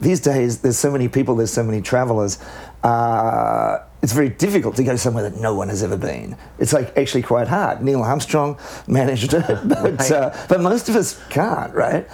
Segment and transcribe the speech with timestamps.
[0.00, 2.38] these days there's so many people, there's so many travelers.
[2.82, 6.36] Uh, it's very difficult to go somewhere that no one has ever been.
[6.58, 7.82] It's like actually quite hard.
[7.82, 8.56] Neil Armstrong
[8.86, 10.12] managed it, but, right.
[10.12, 12.08] uh, but most of us can't, right?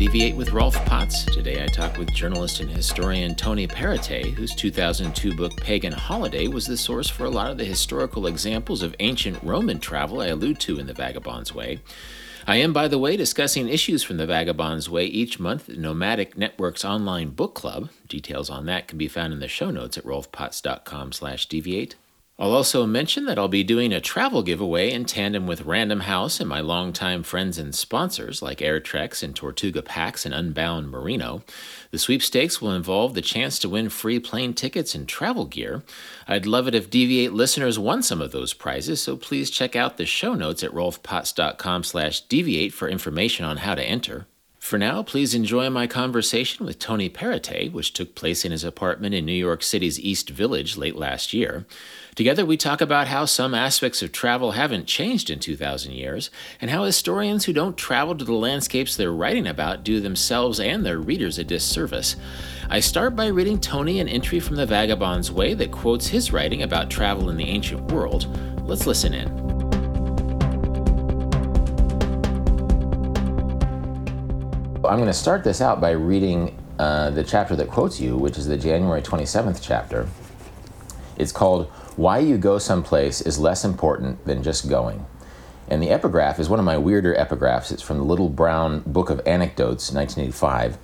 [0.00, 1.26] Deviate with Rolf Potts.
[1.26, 6.66] Today I talk with journalist and historian Tony Perrottet, whose 2002 book Pagan Holiday was
[6.66, 10.58] the source for a lot of the historical examples of ancient Roman travel I allude
[10.60, 11.80] to in The Vagabond's Way.
[12.46, 16.34] I am, by the way, discussing issues from the Vagabond's Way each month at Nomadic
[16.34, 17.90] Network's online book club.
[18.08, 21.96] Details on that can be found in the show notes at rolfpotts.com slash deviate.
[22.40, 26.40] I'll also mention that I'll be doing a travel giveaway in tandem with Random House
[26.40, 31.42] and my longtime friends and sponsors like AirTreks and Tortuga Packs and Unbound Merino.
[31.90, 35.82] The sweepstakes will involve the chance to win free plane tickets and travel gear.
[36.26, 39.98] I'd love it if Deviate listeners won some of those prizes, so please check out
[39.98, 44.26] the show notes at rolfpotts.com slash deviate for information on how to enter.
[44.58, 49.14] For now, please enjoy my conversation with Tony Perrottet, which took place in his apartment
[49.14, 51.66] in New York City's East Village late last year.
[52.20, 56.28] Together, we talk about how some aspects of travel haven't changed in 2,000 years,
[56.60, 60.84] and how historians who don't travel to the landscapes they're writing about do themselves and
[60.84, 62.16] their readers a disservice.
[62.68, 66.62] I start by reading Tony an entry from The Vagabond's Way that quotes his writing
[66.62, 68.26] about travel in the ancient world.
[68.68, 69.28] Let's listen in.
[74.84, 78.36] I'm going to start this out by reading uh, the chapter that quotes you, which
[78.36, 80.06] is the January 27th chapter.
[81.16, 85.04] It's called Why You Go Someplace is Less Important Than Just Going.
[85.68, 87.70] And the epigraph is one of my weirder epigraphs.
[87.70, 90.78] It's from the Little Brown Book of Anecdotes, 1985.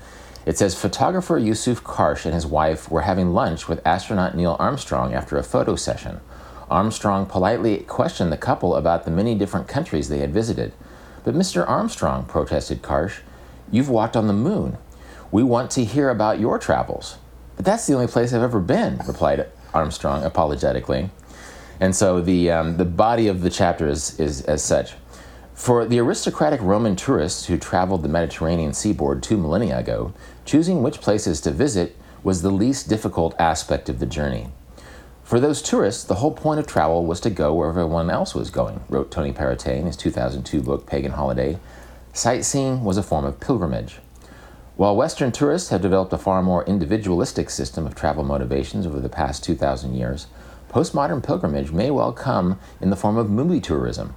[0.44, 5.14] It says Photographer Yousuf Karsh and his wife were having lunch with astronaut Neil Armstrong
[5.14, 6.20] after a photo session.
[6.70, 10.74] Armstrong politely questioned the couple about the many different countries they had visited.
[11.24, 11.66] But Mr.
[11.66, 13.20] Armstrong, protested Karsh,
[13.72, 14.76] You've walked on the moon.
[15.32, 17.16] We want to hear about your travels.
[17.56, 19.40] But that's the only place I've ever been, replied
[19.76, 21.10] Armstrong apologetically.
[21.78, 24.94] And so the, um, the body of the chapter is, is as such.
[25.54, 31.00] For the aristocratic Roman tourists who traveled the Mediterranean seaboard two millennia ago, choosing which
[31.00, 34.48] places to visit was the least difficult aspect of the journey.
[35.22, 38.48] For those tourists, the whole point of travel was to go where everyone else was
[38.48, 41.58] going, wrote Tony Perrottet in his 2002 book Pagan Holiday,
[42.12, 43.98] Sightseeing was a form of pilgrimage.
[44.76, 49.08] While Western tourists have developed a far more individualistic system of travel motivations over the
[49.08, 50.26] past 2,000 years,
[50.68, 54.14] postmodern pilgrimage may well come in the form of movie tourism.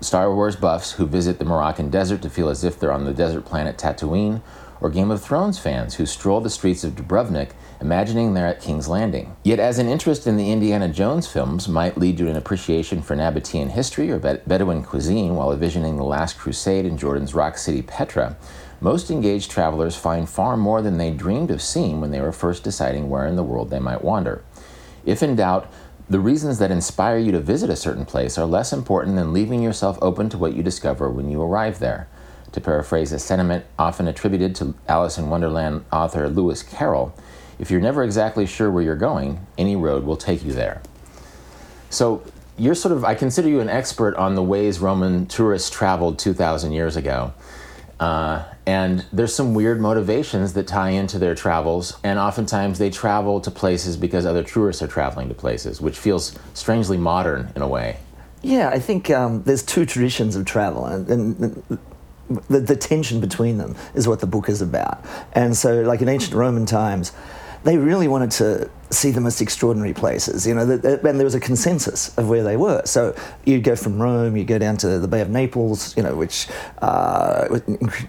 [0.00, 3.12] Star Wars buffs who visit the Moroccan desert to feel as if they're on the
[3.12, 4.40] desert planet Tatooine
[4.80, 8.88] or Game of Thrones fans who stroll the streets of Dubrovnik imagining they're at King's
[8.88, 9.36] Landing.
[9.42, 13.16] Yet, as an interest in the Indiana Jones films might lead to an appreciation for
[13.16, 18.36] Nabatean history or Bedouin cuisine while envisioning the Last Crusade in Jordan's rock city Petra,
[18.80, 22.62] most engaged travelers find far more than they dreamed of seeing when they were first
[22.62, 24.42] deciding where in the world they might wander.
[25.04, 25.70] If in doubt,
[26.08, 29.62] the reasons that inspire you to visit a certain place are less important than leaving
[29.62, 32.08] yourself open to what you discover when you arrive there
[32.56, 37.14] to paraphrase a sentiment often attributed to Alice in Wonderland author Lewis Carroll,
[37.58, 40.80] if you're never exactly sure where you're going, any road will take you there.
[41.90, 42.22] So
[42.56, 46.72] you're sort of, I consider you an expert on the ways Roman tourists traveled 2,000
[46.72, 47.34] years ago.
[47.98, 53.40] Uh, and there's some weird motivations that tie into their travels, and oftentimes they travel
[53.40, 57.68] to places because other tourists are traveling to places, which feels strangely modern in a
[57.68, 57.96] way.
[58.42, 61.78] Yeah, I think um, there's two traditions of travel, and, and
[62.48, 65.04] the, the tension between them is what the book is about.
[65.32, 67.12] And so, like in ancient Roman times,
[67.66, 71.40] they really wanted to see the most extraordinary places, you know, and there was a
[71.40, 72.82] consensus of where they were.
[72.84, 76.14] So you'd go from Rome, you'd go down to the Bay of Naples, you know,
[76.14, 76.46] which
[76.80, 77.62] uh, was,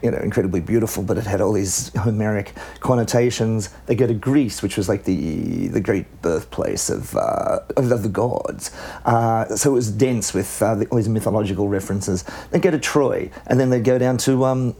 [0.03, 3.69] you know incredibly beautiful, but it had all these Homeric connotations.
[3.87, 8.09] They go to Greece, which was like the the great birthplace of uh, of, the
[8.09, 8.71] gods.
[9.05, 12.23] Uh, so it was dense with uh, all these mythological references.
[12.51, 14.75] They go to Troy, and then they go down to um,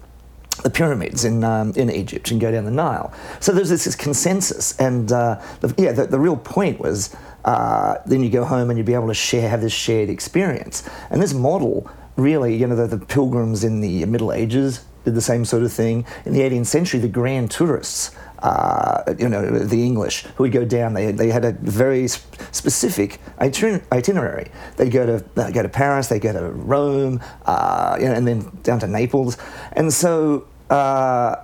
[0.63, 3.13] the pyramids in, um, in Egypt and go down the Nile.
[3.39, 4.77] So there's this, this consensus.
[4.79, 7.15] And uh, the, yeah, the, the, real point was
[7.45, 10.87] uh, then you go home and you'd be able to share, have this shared experience.
[11.09, 15.21] And this model really, you know, the, the pilgrims in the Middle Ages did the
[15.21, 16.05] same sort of thing.
[16.25, 20.65] In the 18th century, the grand tourists uh, you know, the English who would go
[20.65, 20.93] down.
[20.93, 24.51] They, they had a very specific itinerary.
[24.77, 28.51] They'd go to go to Paris, they go to Rome, uh, you know, and then
[28.63, 29.37] down to Naples.
[29.73, 31.37] And so uh,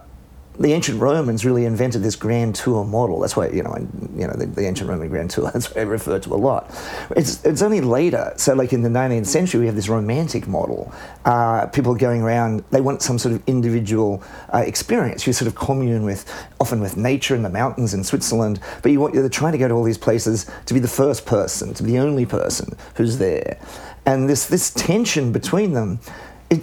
[0.60, 3.20] the ancient Romans really invented this grand tour model.
[3.20, 3.76] That's why you know,
[4.16, 5.50] you know, the, the, ancient Roman grand tour.
[5.54, 6.70] That's what I refer to a lot.
[7.16, 8.34] It's it's only later.
[8.38, 10.94] So like in the 19th century, we have this romantic model.
[11.26, 14.24] Uh, people going around, they want some sort of individual
[14.54, 15.26] uh, experience.
[15.26, 19.00] You sort of commune with, often with nature in the mountains in Switzerland, but you
[19.00, 21.84] want you're trying to go to all these places to be the first person, to
[21.84, 23.60] be the only person who's there,
[24.06, 26.00] and this this tension between them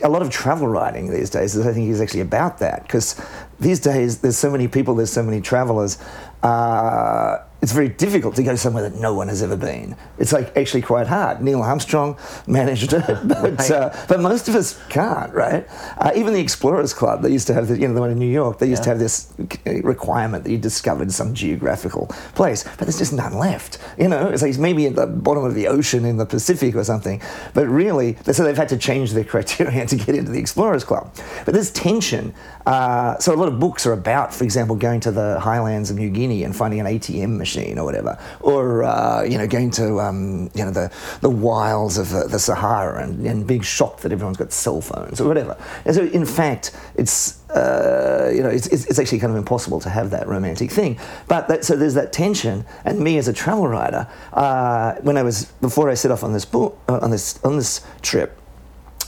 [0.03, 3.21] a lot of travel writing these days, I think, is actually about that because
[3.61, 5.99] these days there's so many people, there's so many travelers.
[6.43, 9.97] Uh, it's very difficult to go somewhere that no one has ever been.
[10.19, 11.43] It's like actually quite hard.
[11.43, 15.67] Neil Armstrong managed it, but, uh, but most of us can't, right?
[15.99, 18.19] Uh, even the Explorers Club, they used to have, the, you know, the one in
[18.19, 18.85] New York, they used yeah.
[18.85, 19.33] to have this
[19.67, 23.79] requirement that you discovered some geographical place, but there's just none left.
[23.99, 26.85] You know, it's like maybe at the bottom of the ocean in the Pacific or
[26.85, 27.21] something,
[27.53, 31.15] but really, so they've had to change their criteria to get into the Explorers Club.
[31.45, 32.35] But there's tension.
[32.67, 35.97] Uh, so a lot of books are about, for example, going to the highlands of
[35.97, 39.71] New Guinea and finding an ATM machine machine or whatever, or uh, you know going
[39.71, 44.03] to um, you know the the wilds of the, the Sahara and, and, being shocked
[44.03, 45.57] that everyone's got cell phones or whatever.
[45.85, 49.91] And so in fact, it's uh, you know it's, it's, actually kind of impossible to
[49.91, 50.99] have that romantic thing.
[51.27, 55.23] But that, so there's that tension, and me as a travel writer, uh, when I
[55.23, 58.40] was before I set off on this book uh, on this on this trip.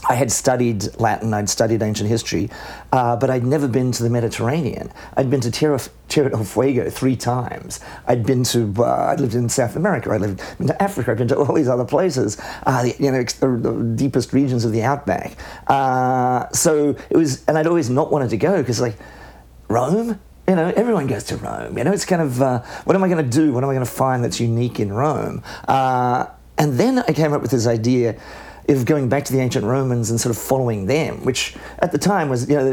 [0.09, 2.49] I had studied Latin, I'd studied ancient history,
[2.91, 4.91] uh, but I'd never been to the Mediterranean.
[5.15, 5.79] I'd been to Tierra,
[6.09, 7.79] Tierra del Fuego three times.
[8.05, 11.29] I'd been to, uh, I lived in South America, I'd lived in Africa, I'd been
[11.29, 15.37] to all these other places, uh, the, you know, the deepest regions of the outback.
[15.67, 18.97] Uh, so it was, and I'd always not wanted to go because, like,
[19.69, 20.19] Rome?
[20.47, 21.77] You know, everyone goes to Rome.
[21.77, 23.53] You know, it's kind of, uh, what am I going to do?
[23.53, 25.41] What am I going to find that's unique in Rome?
[25.67, 26.25] Uh,
[26.57, 28.19] and then I came up with this idea
[28.67, 31.97] of going back to the ancient Romans and sort of following them, which at the
[31.97, 32.71] time was, you know,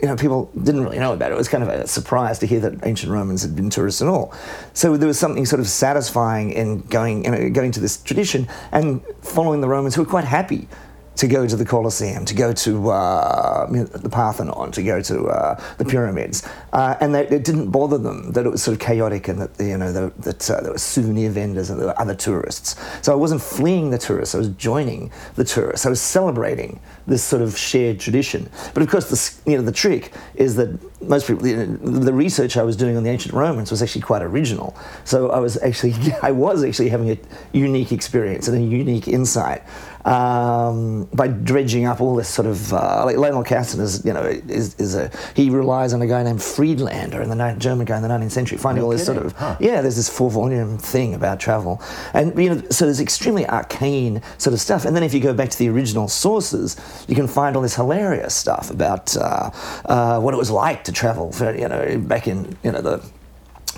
[0.00, 1.34] you know, people didn't really know about it.
[1.34, 4.08] It was kind of a surprise to hear that ancient Romans had been tourists and
[4.08, 4.34] all.
[4.72, 8.48] So there was something sort of satisfying in going, you know, going to this tradition
[8.72, 10.68] and following the Romans who were quite happy
[11.16, 15.62] to go to the Colosseum, to go to uh, the Parthenon, to go to uh,
[15.76, 19.28] the pyramids, uh, and that it didn't bother them that it was sort of chaotic
[19.28, 22.76] and that you know that uh, there were souvenir vendors and there were other tourists.
[23.02, 25.86] So I wasn't fleeing the tourists; I was joining the tourists.
[25.86, 28.48] I was celebrating this sort of shared tradition.
[28.74, 31.66] But of course, the you know the trick is that most people the,
[32.00, 34.76] the research I was doing on the ancient Romans was actually quite original.
[35.04, 37.18] So I was actually I was actually having a
[37.52, 39.62] unique experience and a unique insight
[40.04, 44.22] um, by dredging up all this sort of uh, like Lionel Casson is you know
[44.22, 48.02] is, is a he relies on a guy named Friedlander in the German guy in
[48.02, 49.22] the 19th century finding no all this kidding.
[49.22, 49.56] sort of huh.
[49.60, 51.80] yeah there's this four volume thing about travel
[52.12, 55.32] and you know so there's extremely arcane sort of stuff and then if you go
[55.32, 56.76] back to the original sources
[57.08, 59.50] you can find all this hilarious stuff about uh,
[59.86, 62.98] uh, what it was like to travel for you know back in you know the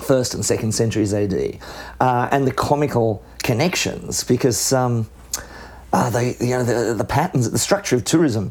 [0.03, 1.61] first and second centuries AD
[2.01, 4.73] uh, and the comical connections because.
[4.73, 5.09] Um,
[5.95, 8.51] uh, the, you know, the, the patterns, the structure of tourism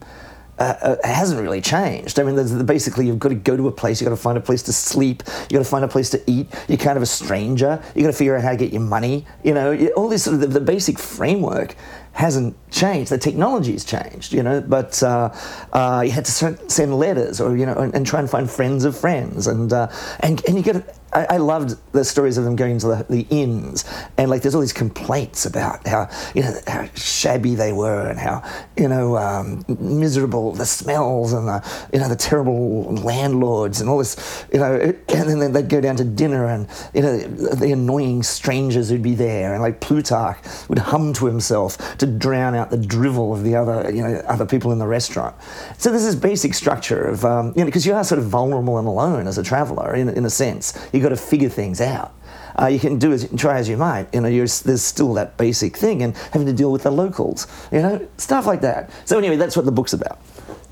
[0.62, 2.20] uh, hasn't really changed.
[2.20, 4.42] I mean, basically, you've got to go to a place, you've got to find a
[4.42, 7.08] place to sleep, you've got to find a place to eat, you're kind of a
[7.08, 10.24] stranger, you've got to figure out how to get your money, you know, all this
[10.24, 11.76] sort of the, the basic framework
[12.14, 13.12] hasn't changed.
[13.12, 15.34] The technology's changed, you know, but uh,
[15.72, 18.84] uh, you had to send letters or, you know, and, and, try and find friends
[18.84, 19.48] of friends.
[19.48, 19.88] And, uh,
[20.20, 23.28] and, and you get, I, I, loved the stories of them going to the, the,
[23.30, 23.86] inns
[24.18, 28.18] and like there's all these complaints about how, you know, how shabby they were and
[28.18, 28.44] how,
[28.78, 33.98] you know, um, miserable the smells and the, you know, the terrible landlords and all
[33.98, 34.76] this, you know,
[35.10, 39.16] and then they'd go down to dinner and, you know, the annoying strangers who'd be
[39.16, 40.38] there and like Plutarch
[40.70, 44.46] would hum to himself to drown out the drivel of the other, you know, other
[44.46, 45.36] people in the restaurant.
[45.78, 48.78] So there's this basic structure of, um, you know, because you are sort of vulnerable
[48.78, 50.78] and alone as a traveller in, in a sense.
[51.02, 52.14] You've got to figure things out.
[52.62, 54.14] Uh, you can do as try as you might.
[54.14, 57.48] You know, there's still that basic thing, and having to deal with the locals.
[57.72, 58.92] You know, stuff like that.
[59.06, 60.20] So anyway, that's what the book's about.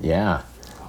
[0.00, 0.42] Yeah,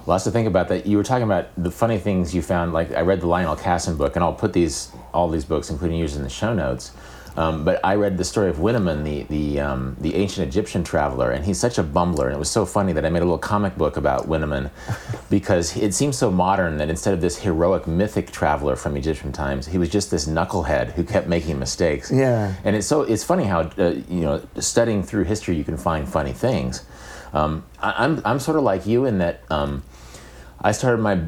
[0.06, 0.68] lots to think about.
[0.68, 2.72] That you were talking about the funny things you found.
[2.72, 5.98] Like I read the Lionel Casson book, and I'll put these all these books, including
[5.98, 6.92] yours, in the show notes.
[7.36, 11.30] Um, but I read the story of Wenamun, the the um, the ancient Egyptian traveler,
[11.30, 12.26] and he's such a bumbler.
[12.26, 14.70] And it was so funny that I made a little comic book about Wenamun
[15.30, 19.66] because it seems so modern that instead of this heroic mythic traveler from Egyptian times,
[19.66, 22.10] he was just this knucklehead who kept making mistakes.
[22.10, 22.54] Yeah.
[22.64, 26.08] And it's so it's funny how uh, you know studying through history you can find
[26.08, 26.84] funny things.
[27.32, 29.42] Um, I, am I'm, I'm sort of like you in that.
[29.50, 29.82] Um,
[30.64, 31.18] I started my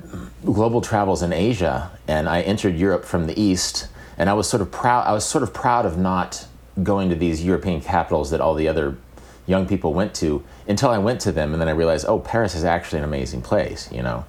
[0.45, 4.61] global travels in Asia, and I entered Europe from the east and I was sort
[4.61, 5.07] of proud.
[5.07, 6.47] I was sort of proud of not
[6.83, 8.97] going to these European capitals that all the other
[9.47, 12.55] young people went to until I went to them, and then I realized, oh, Paris
[12.55, 14.25] is actually an amazing place, you know.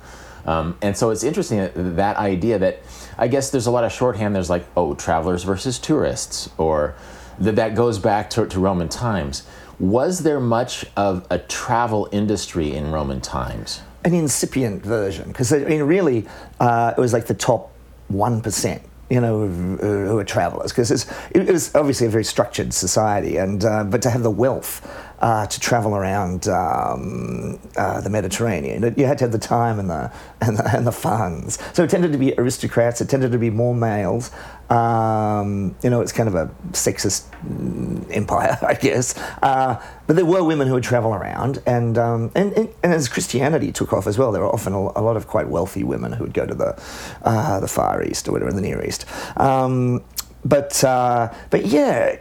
[0.45, 2.83] Um, and so it's interesting that, that idea that
[3.17, 4.35] I guess there's a lot of shorthand.
[4.35, 6.95] There's like, oh, travelers versus tourists, or
[7.39, 9.43] that that goes back to, to Roman times.
[9.79, 13.81] Was there much of a travel industry in Roman times?
[14.05, 16.27] An incipient version, because I mean, really,
[16.59, 17.71] uh, it was like the top
[18.07, 23.37] one percent you know, who are travelers, because it was obviously a very structured society,
[23.37, 24.81] and uh, but to have the wealth
[25.19, 28.93] uh, to travel around um, uh, the Mediterranean.
[28.97, 31.57] You had to have the time and the, and the, and the funds.
[31.73, 33.01] So it tended to be aristocrats.
[33.01, 34.31] It tended to be more males.
[34.69, 39.17] Um, you know, it's kind of a sexist mm, empire, I guess.
[39.41, 43.71] Uh, but there were women who would travel around, and, um, and, and, as Christianity
[43.71, 46.23] took off as well, there were often a, a lot of quite wealthy women who
[46.23, 46.81] would go to the
[47.23, 49.05] uh, the Far East or whatever, in the Near East.
[49.37, 50.03] Um,
[50.45, 52.17] but uh, but yeah,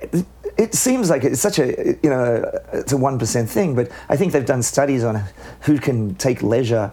[0.57, 4.17] it seems like it's such a you know it's a one percent thing, but I
[4.17, 5.23] think they've done studies on
[5.61, 6.91] who can take leisure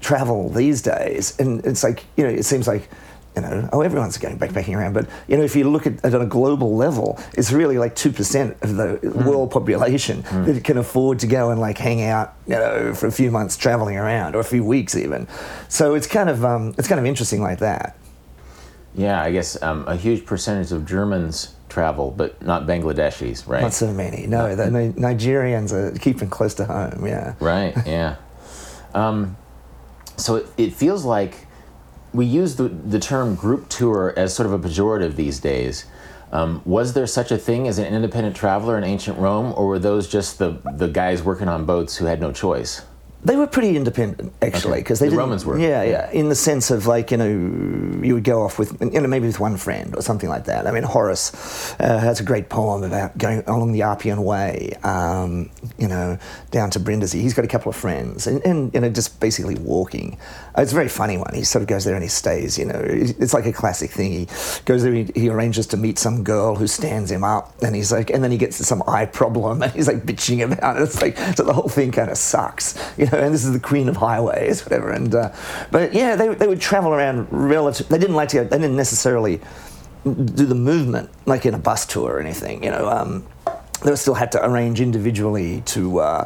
[0.00, 2.88] travel these days, and it's like you know it seems like
[3.34, 6.14] you know oh everyone's going backpacking around, but you know if you look at it
[6.14, 9.26] on a global level, it's really like two percent of the mm.
[9.26, 10.46] world population mm.
[10.46, 13.56] that can afford to go and like hang out you know for a few months
[13.56, 15.26] traveling around or a few weeks even.
[15.68, 17.96] So it's kind of um, it's kind of interesting like that.
[18.98, 23.62] Yeah, I guess um, a huge percentage of Germans travel, but not Bangladeshis, right?
[23.62, 24.26] Not so many.
[24.26, 27.06] No, the Nigerians are keeping close to home.
[27.06, 27.34] Yeah.
[27.40, 27.76] Right.
[27.86, 28.16] Yeah.
[28.94, 29.36] um,
[30.16, 31.46] so it, it feels like
[32.12, 35.86] we use the, the term group tour as sort of a pejorative these days.
[36.32, 39.78] Um, was there such a thing as an independent traveler in ancient Rome, or were
[39.78, 42.82] those just the, the guys working on boats who had no choice?
[43.24, 45.08] They were pretty independent, actually, because okay.
[45.08, 45.58] they the Romans were.
[45.58, 49.00] Yeah, yeah, in the sense of like you know, you would go off with you
[49.00, 50.68] know maybe with one friend or something like that.
[50.68, 55.50] I mean, Horace uh, has a great poem about going along the Appian Way, um,
[55.78, 56.16] you know,
[56.52, 57.20] down to Brindisi.
[57.20, 60.16] He's got a couple of friends, and, and you know, just basically walking.
[60.56, 61.34] Uh, it's a very funny one.
[61.34, 62.56] He sort of goes there and he stays.
[62.56, 64.12] You know, it's like a classic thing.
[64.12, 64.28] He
[64.64, 67.90] goes there, he, he arranges to meet some girl who stands him up, and he's
[67.90, 70.82] like, and then he gets some eye problem, and he's like bitching about it.
[70.84, 72.78] It's like so the whole thing kind of sucks.
[72.96, 74.90] You know, and this is the queen of highways, whatever.
[74.90, 75.32] And uh,
[75.70, 77.88] but yeah, they, they would travel around relative.
[77.88, 78.38] They didn't like to.
[78.38, 79.40] Go, they didn't necessarily
[80.04, 82.64] do the movement like in a bus tour or anything.
[82.64, 82.88] You know.
[82.88, 83.26] Um,
[83.84, 86.24] they still had to arrange individually to uh,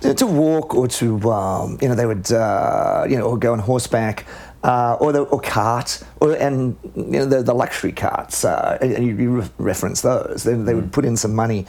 [0.00, 3.60] to walk or to um, you know they would uh, you know or go on
[3.60, 4.26] horseback
[4.68, 9.06] uh, or the or cart, or and you know, the, the luxury carts, uh, and
[9.06, 10.44] you, you reference those.
[10.44, 10.92] They, they would mm.
[10.92, 11.64] put in some money.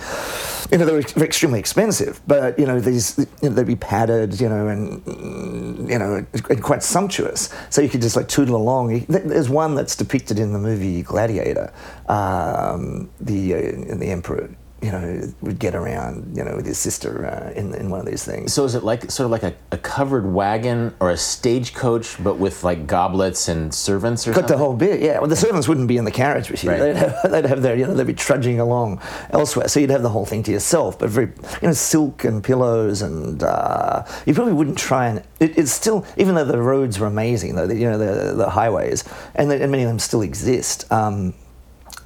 [0.69, 4.41] You know, they were extremely expensive, but you know these you know, they'd be padded,
[4.41, 7.53] you know, and you know, and quite sumptuous.
[7.69, 9.05] So you could just like tootle along.
[9.07, 11.71] There's one that's depicted in the movie Gladiator,
[12.09, 14.49] um, the uh, the emperor
[14.81, 18.05] you know, would get around, you know, with his sister uh, in, in one of
[18.05, 18.53] these things.
[18.53, 22.37] So is it like sort of like a, a covered wagon or a stagecoach, but
[22.37, 24.57] with like goblets and servants or Got something?
[24.57, 25.19] the whole bit, yeah.
[25.19, 26.69] Well, the servants wouldn't be in the carriage with you.
[26.71, 26.79] Right.
[26.79, 29.67] They'd, have, they'd have their, you know, they'd be trudging along elsewhere.
[29.67, 31.27] So you'd have the whole thing to yourself, but very,
[31.61, 35.23] you know, silk and pillows, and uh, you probably wouldn't try and.
[35.39, 38.49] It, it's still, even though the roads were amazing, though, the, you know, the, the
[38.49, 39.03] highways,
[39.35, 40.89] and, the, and many of them still exist.
[40.91, 41.33] Um,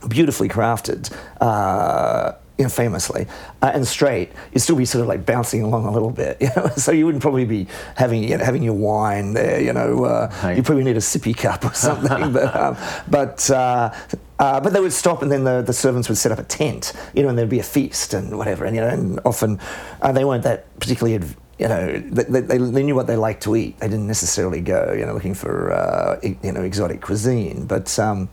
[0.07, 1.15] beautifully crafted.
[1.39, 3.25] Uh, you know, famously,
[3.61, 6.49] uh, and straight, you'd still be sort of like bouncing along a little bit, you
[6.55, 6.67] know.
[6.69, 10.05] So you wouldn't probably be having you know, having your wine there, you know.
[10.05, 12.77] Uh, You probably need a sippy cup or something, but um,
[13.09, 13.49] but.
[13.49, 13.93] Uh,
[14.39, 16.91] uh, but they would stop, and then the, the servants would set up a tent,
[17.13, 18.65] you know, and there'd be a feast and whatever.
[18.65, 19.57] And you know, and often
[20.01, 21.23] uh, they weren't that particularly
[21.59, 23.79] you know, they, they, they, knew what they liked to eat.
[23.79, 27.67] They didn't necessarily go, you know, looking for, uh, you know, exotic cuisine.
[27.67, 28.27] But um,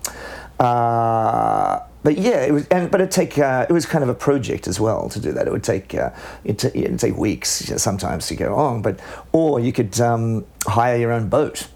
[0.61, 4.15] uh, but yeah, it was, and but it take uh, it was kind of a
[4.15, 5.47] project as well to do that.
[5.47, 6.11] It would take uh,
[6.45, 6.59] it
[6.99, 9.01] take weeks you know, sometimes to go on, but
[9.33, 11.69] or you could um, hire your own boat.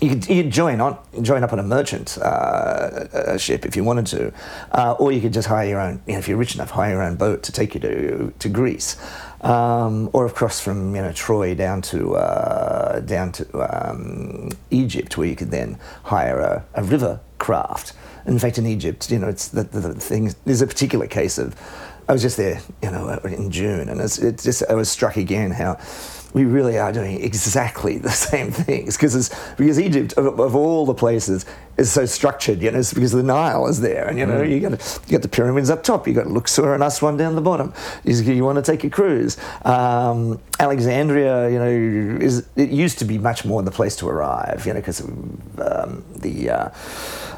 [0.00, 4.06] You could you join on join up on a merchant uh, ship if you wanted
[4.06, 4.32] to,
[4.72, 6.02] uh, or you could just hire your own.
[6.06, 8.48] You know, if you're rich enough, hire your own boat to take you to to
[8.48, 8.96] Greece,
[9.40, 15.26] um, or across from you know Troy down to uh, down to um, Egypt, where
[15.26, 17.92] you could then hire a, a river craft
[18.28, 20.34] in fact, in Egypt, you know, it's the, the, the thing.
[20.44, 21.54] There's a particular case of.
[22.08, 25.18] I was just there, you know, in June, and it's, it's just I was struck
[25.18, 25.74] again how
[26.34, 30.94] we really are doing exactly the same things because because Egypt of, of, all the
[30.94, 34.42] places is so structured you know it's because the Nile is there and you know
[34.42, 34.50] mm.
[34.50, 37.40] you got you got the pyramids up top you got Luxor and Aswan down the
[37.40, 37.72] bottom
[38.04, 43.04] you, you want to take a cruise um, Alexandria you know is it used to
[43.04, 46.68] be much more the place to arrive you know because um, the uh,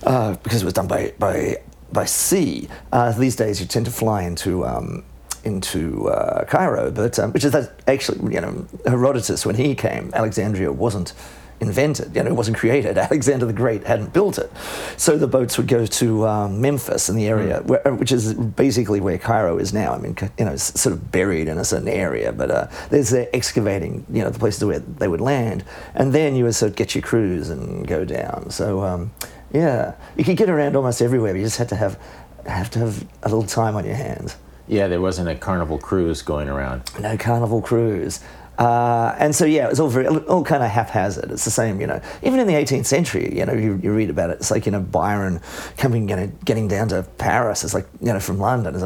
[0.05, 1.57] uh, because it was done by by
[1.93, 2.69] by sea.
[2.93, 5.05] Uh, these days, you tend to fly into um,
[5.45, 10.11] into uh, Cairo, but um, which is that actually you know Herodotus when he came,
[10.15, 11.13] Alexandria wasn't
[11.61, 12.17] invented.
[12.17, 12.99] You know, it wasn't created.
[12.99, 14.51] Alexander the Great hadn't built it.
[14.97, 17.67] So the boats would go to um, Memphis in the area, mm.
[17.67, 19.93] where, which is basically where Cairo is now.
[19.93, 23.11] I mean, you know, it's sort of buried in a certain area, but uh, there's
[23.11, 25.65] the excavating, you know, the places where they would land.
[25.95, 28.51] And then you would sort of get your crews and go down.
[28.51, 29.13] So, um,
[29.53, 32.01] yeah, you could get around almost everywhere, but you just had to have,
[32.47, 34.37] have to have a little time on your hands.
[34.71, 36.83] Yeah, there wasn't a carnival cruise going around.
[37.01, 38.21] No carnival cruise.
[38.57, 41.33] Uh, and so yeah, it was all very all kind of haphazard.
[41.33, 42.01] It's the same, you know.
[42.23, 44.35] Even in the 18th century, you know, you, you read about it.
[44.35, 45.41] It's like you know Byron
[45.77, 47.65] coming, you know, getting down to Paris.
[47.65, 48.75] It's like you know from London.
[48.77, 48.85] It's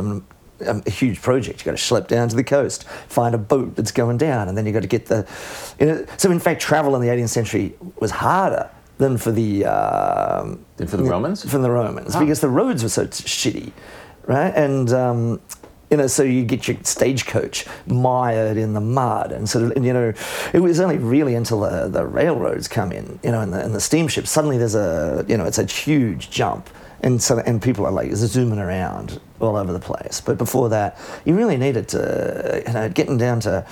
[0.69, 1.59] a, a huge project.
[1.59, 4.57] You've got to schlep down to the coast, find a boat that's going down, and
[4.57, 5.27] then you've got to get the.
[5.79, 9.67] You know, so in fact, travel in the 18th century was harder than for the
[9.67, 11.51] um, than for the Romans.
[11.51, 12.21] From the Romans, huh.
[12.21, 13.73] because the roads were so shitty,
[14.27, 14.55] right?
[14.55, 15.41] And um,
[15.95, 19.85] you know, so you get your stagecoach mired in the mud, and sort of, and,
[19.85, 20.13] you know,
[20.53, 23.73] it was only really until the, the railroads come in, you know, and the, and
[23.73, 24.29] the steamships.
[24.29, 26.69] Suddenly, there's a, you know, it's a huge jump,
[27.05, 30.21] and so and people are like zooming around all over the place.
[30.21, 33.65] But before that, you really needed to, you know, getting down to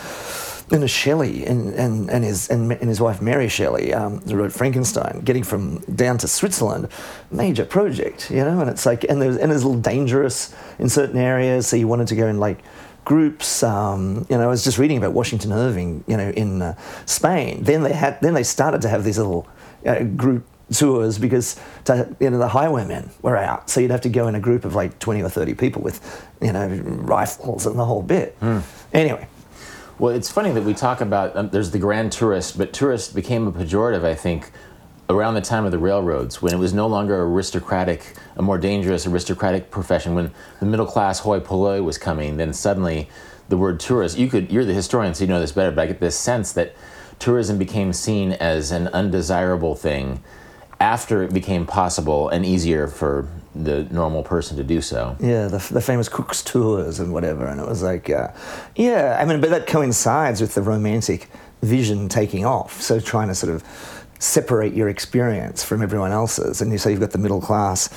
[0.72, 4.52] and Shelley and, and, and, his, and, and his wife Mary Shelley, um, who wrote
[4.52, 6.88] Frankenstein, getting from down to Switzerland,
[7.30, 10.88] major project, you know, and it's like, and there's, and it's a little dangerous in
[10.88, 12.58] certain areas, so you wanted to go in like
[13.04, 13.62] groups.
[13.62, 16.76] Um, you know, I was just reading about Washington Irving, you know, in uh,
[17.06, 17.62] Spain.
[17.64, 19.46] Then they had, then they started to have these little
[19.84, 24.08] uh, group tours because to, you know the highwaymen were out, so you'd have to
[24.08, 27.78] go in a group of like twenty or thirty people with you know rifles and
[27.78, 28.38] the whole bit.
[28.40, 28.62] Mm.
[28.92, 29.26] Anyway,
[30.02, 33.46] well, it's funny that we talk about um, there's the grand tourist, but tourist became
[33.46, 34.50] a pejorative, I think,
[35.08, 39.06] around the time of the railroads when it was no longer aristocratic, a more dangerous
[39.06, 40.16] aristocratic profession.
[40.16, 43.08] When the middle class hoi polloi was coming, then suddenly
[43.48, 45.86] the word tourist, you could, you're the historian, so you know this better, but I
[45.86, 46.74] get this sense that
[47.20, 50.20] tourism became seen as an undesirable thing
[50.80, 55.16] after it became possible and easier for the normal person to do so.
[55.20, 58.28] Yeah, the, the famous Cook's tours and whatever, and it was like, uh,
[58.76, 61.28] yeah, I mean, but that coincides with the romantic
[61.62, 62.80] vision taking off.
[62.80, 63.62] So trying to sort of
[64.18, 67.88] separate your experience from everyone else's, and you say you've got the middle class,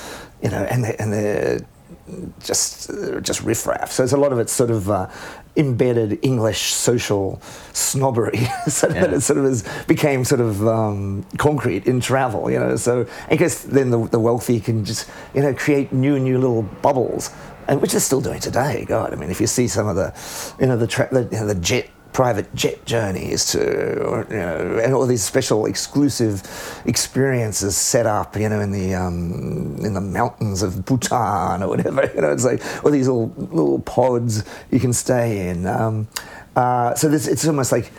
[0.41, 1.59] you know, and they, and they're
[2.39, 3.91] just just riffraff.
[3.91, 5.07] So it's a lot of it's sort of uh,
[5.57, 7.41] embedded English social
[7.73, 8.37] snobbery,
[8.67, 9.01] so yeah.
[9.01, 12.75] that it sort of has, became sort of um, concrete in travel, you know.
[12.75, 16.63] So I guess then the, the wealthy can just you know create new new little
[16.63, 17.31] bubbles
[17.67, 18.85] and which they're still doing today.
[18.87, 20.13] God, I mean, if you see some of the,
[20.59, 23.59] you know, the tra- the, you know, the jet private jet journeys to,
[24.29, 26.41] you know, and all these special exclusive
[26.85, 32.09] experiences set up, you know, in the um, in the mountains of Bhutan or whatever.
[32.15, 35.67] You know, it's like all these little little pods you can stay in.
[35.67, 36.07] Um,
[36.55, 37.91] uh, so this, it's almost like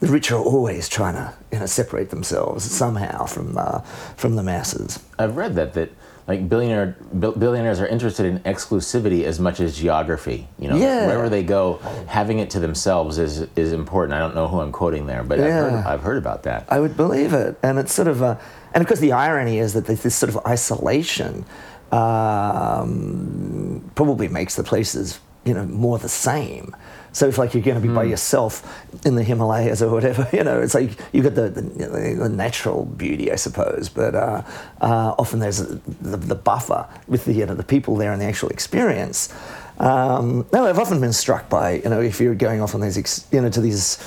[0.00, 3.80] the rich are always trying to you know separate themselves somehow from uh,
[4.16, 5.02] from the masses.
[5.18, 5.90] I've read that that
[6.26, 10.48] like billionaire billionaires are interested in exclusivity as much as geography.
[10.58, 11.06] You know, yeah.
[11.06, 14.14] wherever they go, having it to themselves is is important.
[14.14, 15.46] I don't know who I'm quoting there, but yeah.
[15.46, 16.66] I've, heard, I've heard about that.
[16.68, 18.40] I would believe it, and it's sort of a,
[18.74, 21.44] and of course the irony is that this sort of isolation
[21.90, 26.74] um, probably makes the places you know more the same.
[27.12, 27.94] So if like you're going to be mm.
[27.94, 28.10] by hmm.
[28.10, 32.28] yourself in the Himalayas or whatever, you know, it's like you've got the, the, the
[32.28, 34.42] natural beauty, I suppose, but uh,
[34.80, 38.26] uh, often there's the, the, buffer with the you know the people there and the
[38.26, 39.32] actual experience.
[39.78, 43.26] Um, no, I've often been struck by you know if you're going off on these
[43.30, 43.98] you know to these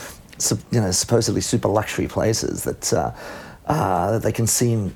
[0.71, 3.12] you know supposedly super luxury places that uh,
[3.67, 4.95] uh that they can seem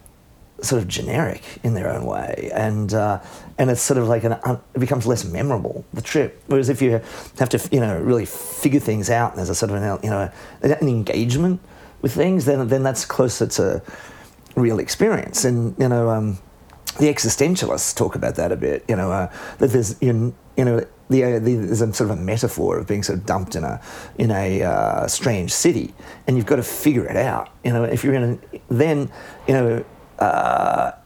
[0.62, 3.20] sort of generic in their own way, and uh,
[3.58, 4.34] and it's sort of like an
[4.74, 6.42] it becomes less memorable the trip.
[6.48, 7.02] Whereas if you
[7.40, 10.10] have to you know really figure things out, and there's a sort of an you
[10.10, 11.60] know an engagement
[12.02, 13.82] with things, then then that's closer to
[14.56, 15.46] real experience.
[15.46, 16.38] And you know um,
[17.00, 18.86] the existentialists talk about that a bit.
[18.88, 20.86] You know uh, that there's you know.
[21.12, 23.64] The, uh, the, there's a sort of a metaphor of being sort of dumped in
[23.64, 23.82] a
[24.20, 25.92] in a uh, strange city,
[26.28, 27.50] and you've got to figure it out.
[27.64, 29.12] You know, if you're in, a, then
[29.48, 29.86] you know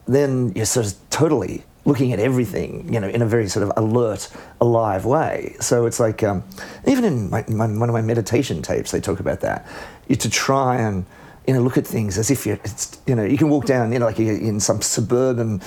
[0.07, 3.71] then you're sort of totally looking at everything, you know, in a very sort of
[3.75, 4.29] alert,
[4.61, 5.55] alive way.
[5.59, 6.43] So it's like, um,
[6.87, 9.67] even in my, my, one of my meditation tapes, they talk about that.
[10.07, 11.05] You to try and,
[11.45, 12.59] you know, look at things as if you're,
[13.05, 15.59] you know, you can walk down, you know, like in some suburban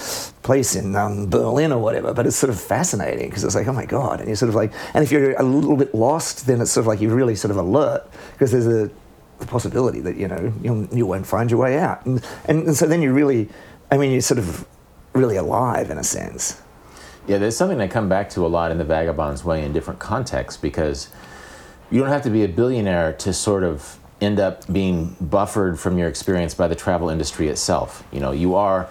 [0.43, 3.75] place in um, Berlin or whatever, but it's sort of fascinating because it's like, oh
[3.75, 4.21] my God.
[4.21, 6.85] And you're sort of like, and if you're a little bit lost, then it's sort
[6.85, 8.91] of like you're really sort of alert because there's a,
[9.39, 12.77] the possibility that you know you'll, you won't find your way out, and, and, and
[12.77, 13.49] so then you really,
[13.91, 14.67] I mean, you're sort of
[15.13, 16.61] really alive in a sense.
[17.27, 19.99] Yeah, there's something I come back to a lot in the Vagabond's Way in different
[19.99, 21.09] contexts because
[21.91, 25.99] you don't have to be a billionaire to sort of end up being buffered from
[25.99, 28.05] your experience by the travel industry itself.
[28.13, 28.89] You know, you are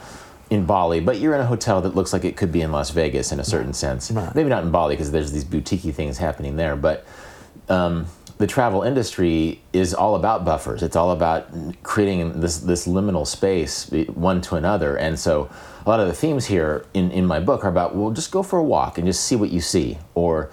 [0.49, 2.91] in Bali, but you're in a hotel that looks like it could be in Las
[2.91, 4.11] Vegas in a certain sense.
[4.11, 4.33] Right.
[4.35, 7.05] Maybe not in Bali because there's these boutiquey things happening there, but
[7.69, 8.05] um,
[8.37, 10.83] the travel industry is all about buffers.
[10.83, 11.47] It's all about
[11.83, 15.49] creating this this liminal space one to another, and so
[15.85, 18.43] a lot of the themes here in, in my book are about well, just go
[18.43, 20.49] for a walk and just see what you see, or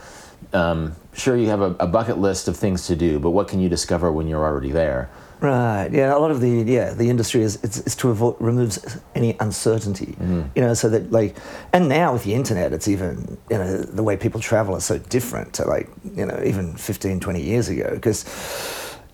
[0.53, 3.61] um, sure you have a, a bucket list of things to do, but what can
[3.61, 5.11] you discover when you're already there?
[5.43, 5.89] Right.
[5.93, 6.17] Yeah.
[6.17, 8.79] A lot of the yeah the industry is it's, it's to avoid removes
[9.17, 10.15] any uncertainty.
[10.21, 10.43] Mm-hmm.
[10.55, 11.37] You know, so that like,
[11.73, 14.99] and now with the internet, it's even you know the way people travel is so
[14.99, 18.25] different to like you know even 15, 20 years ago because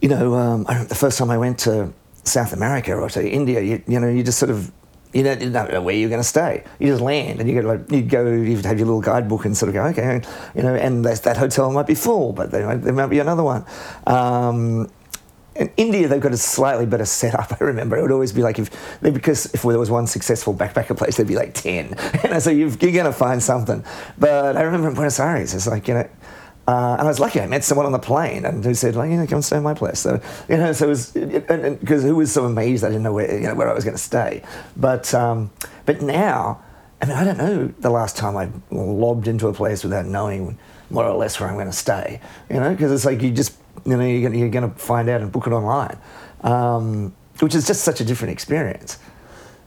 [0.02, 3.82] you know um, the first time I went to South America or to India, you,
[3.88, 4.70] you know you just sort of
[5.14, 6.62] you don't, you don't know where you're going to stay.
[6.78, 9.56] You just land and you go like you go you have your little guidebook and
[9.56, 10.20] sort of go okay,
[10.54, 13.18] you know, and that, that hotel might be full, but there might, there might be
[13.18, 13.64] another one.
[14.06, 14.90] Um,
[15.58, 17.52] in India, they've got a slightly better setup.
[17.60, 18.70] I remember it would always be like if
[19.02, 21.94] because if there was one successful backpacker place, there'd be like ten.
[22.28, 23.82] Know, so you are going to find something.
[24.18, 26.08] But I remember in Buenos Aires, it's like you know.
[26.66, 27.40] Uh, and I was lucky.
[27.40, 29.62] I met someone on the plane and who said, like, you know, come stay in
[29.62, 30.00] my place.
[30.00, 33.34] So, you know, so it was because who was so amazed I didn't know where,
[33.34, 34.42] you know, where I was going to stay.
[34.76, 35.50] But, um,
[35.86, 36.62] but now,
[37.00, 40.58] I mean, I don't know the last time I lobbed into a place without knowing
[40.90, 42.20] more or less where I'm going to stay.
[42.50, 45.20] You know, because it's like you just you know you're, you're going to find out
[45.20, 45.98] and book it online,
[46.42, 48.98] um, which is just such a different experience.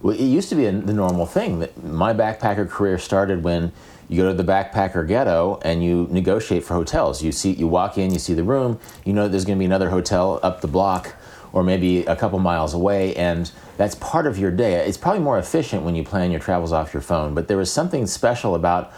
[0.01, 3.71] Well, it used to be a, the normal thing that my backpacker career started when
[4.09, 7.23] you go to the backpacker ghetto and you negotiate for hotels.
[7.23, 9.65] You see, you walk in, you see the room, you know there's going to be
[9.65, 11.15] another hotel up the block
[11.53, 14.85] or maybe a couple miles away, and that's part of your day.
[14.87, 17.71] It's probably more efficient when you plan your travels off your phone, but there was
[17.71, 18.93] something special about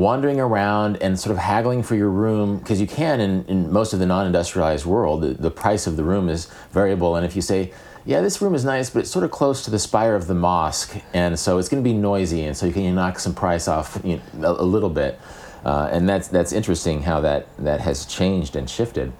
[0.00, 3.92] wandering around and sort of haggling for your room because you can in, in most
[3.92, 7.42] of the non-industrialized world the, the price of the room is variable and if you
[7.42, 7.70] say
[8.06, 10.34] yeah this room is nice but it's sort of close to the spire of the
[10.34, 13.68] mosque and so it's going to be noisy and so you can knock some price
[13.68, 15.20] off you know, a, a, little bit
[15.66, 19.12] uh, and that's that's interesting how that that has changed and shifted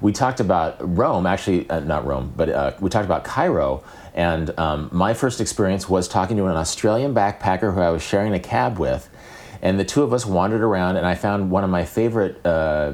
[0.00, 3.82] we talked about Rome, actually, uh, not Rome, but uh, we talked about Cairo.
[4.14, 8.34] And um, my first experience was talking to an Australian backpacker who I was sharing
[8.34, 9.08] a cab with.
[9.62, 12.92] And the two of us wandered around, and I found one of my favorite uh,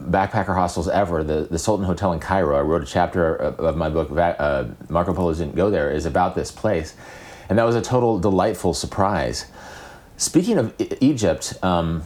[0.00, 2.56] backpacker hostels ever, the, the Sultan Hotel in Cairo.
[2.56, 6.06] I wrote a chapter of, of my book, uh, Marco Polo Didn't Go There, is
[6.06, 6.94] about this place.
[7.48, 9.46] And that was a total delightful surprise.
[10.16, 12.04] Speaking of Egypt, um,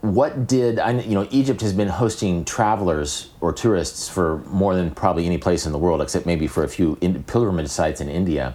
[0.00, 1.26] what did I, you know?
[1.30, 5.78] Egypt has been hosting travelers or tourists for more than probably any place in the
[5.78, 8.54] world, except maybe for a few in, pilgrimage sites in India.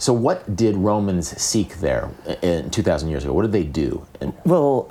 [0.00, 2.08] So, what did Romans seek there
[2.40, 3.34] in 2,000 years ago?
[3.34, 4.06] What did they do?
[4.46, 4.90] well,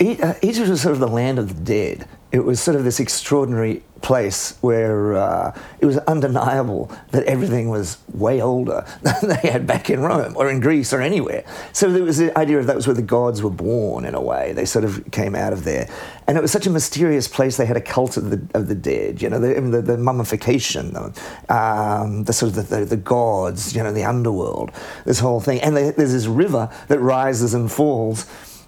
[0.00, 2.08] uh, Egypt was sort of the land of the dead.
[2.32, 7.98] It was sort of this extraordinary place where uh, it was undeniable that everything was
[8.12, 11.44] way older than they had back in Rome or in Greece or anywhere.
[11.72, 14.20] So there was the idea of that was where the gods were born in a
[14.20, 14.52] way.
[14.52, 15.88] They sort of came out of there.
[16.26, 17.56] And it was such a mysterious place.
[17.56, 20.92] They had a cult of the, of the dead, you know, the, the, the mummification,
[20.92, 21.04] the,
[21.48, 24.70] um, the sort of the, the, the, gods, you know, the underworld,
[25.04, 25.60] this whole thing.
[25.60, 28.26] And they, there's this river that rises and falls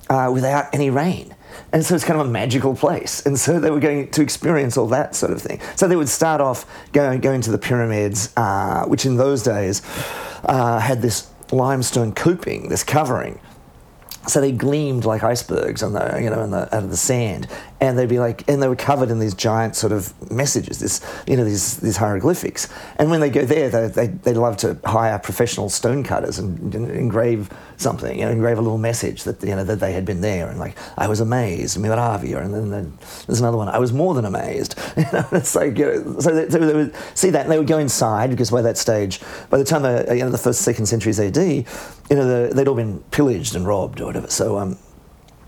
[0.08, 1.33] uh, without any rain.
[1.74, 3.26] And so it's kind of a magical place.
[3.26, 5.60] And so they were going to experience all that sort of thing.
[5.74, 9.82] So they would start off going, going to the pyramids, uh, which in those days
[10.44, 13.40] uh, had this limestone coping, this covering
[14.26, 17.46] so they gleamed like icebergs on the you know the, out of the sand
[17.84, 21.04] and they'd be like and they were covered in these giant sort of messages this
[21.26, 22.68] you know these these hieroglyphics.
[22.96, 26.74] And when they go there they they, they love to hire professional stone cutters and,
[26.74, 30.06] and, engrave something you know engrave a little message that you know that they had
[30.06, 30.48] been there.
[30.48, 33.68] And like I was amazed Miravia and then, there's another one.
[33.68, 34.74] I was more than amazed.
[35.04, 37.66] You know it's like you know, so, they, they would see that and they would
[37.66, 39.20] go inside because by that stage
[39.50, 41.64] by the time the you know the first second centuries AD you
[42.10, 44.30] know the, they'd all been pillaged and robbed or whatever.
[44.30, 44.78] So um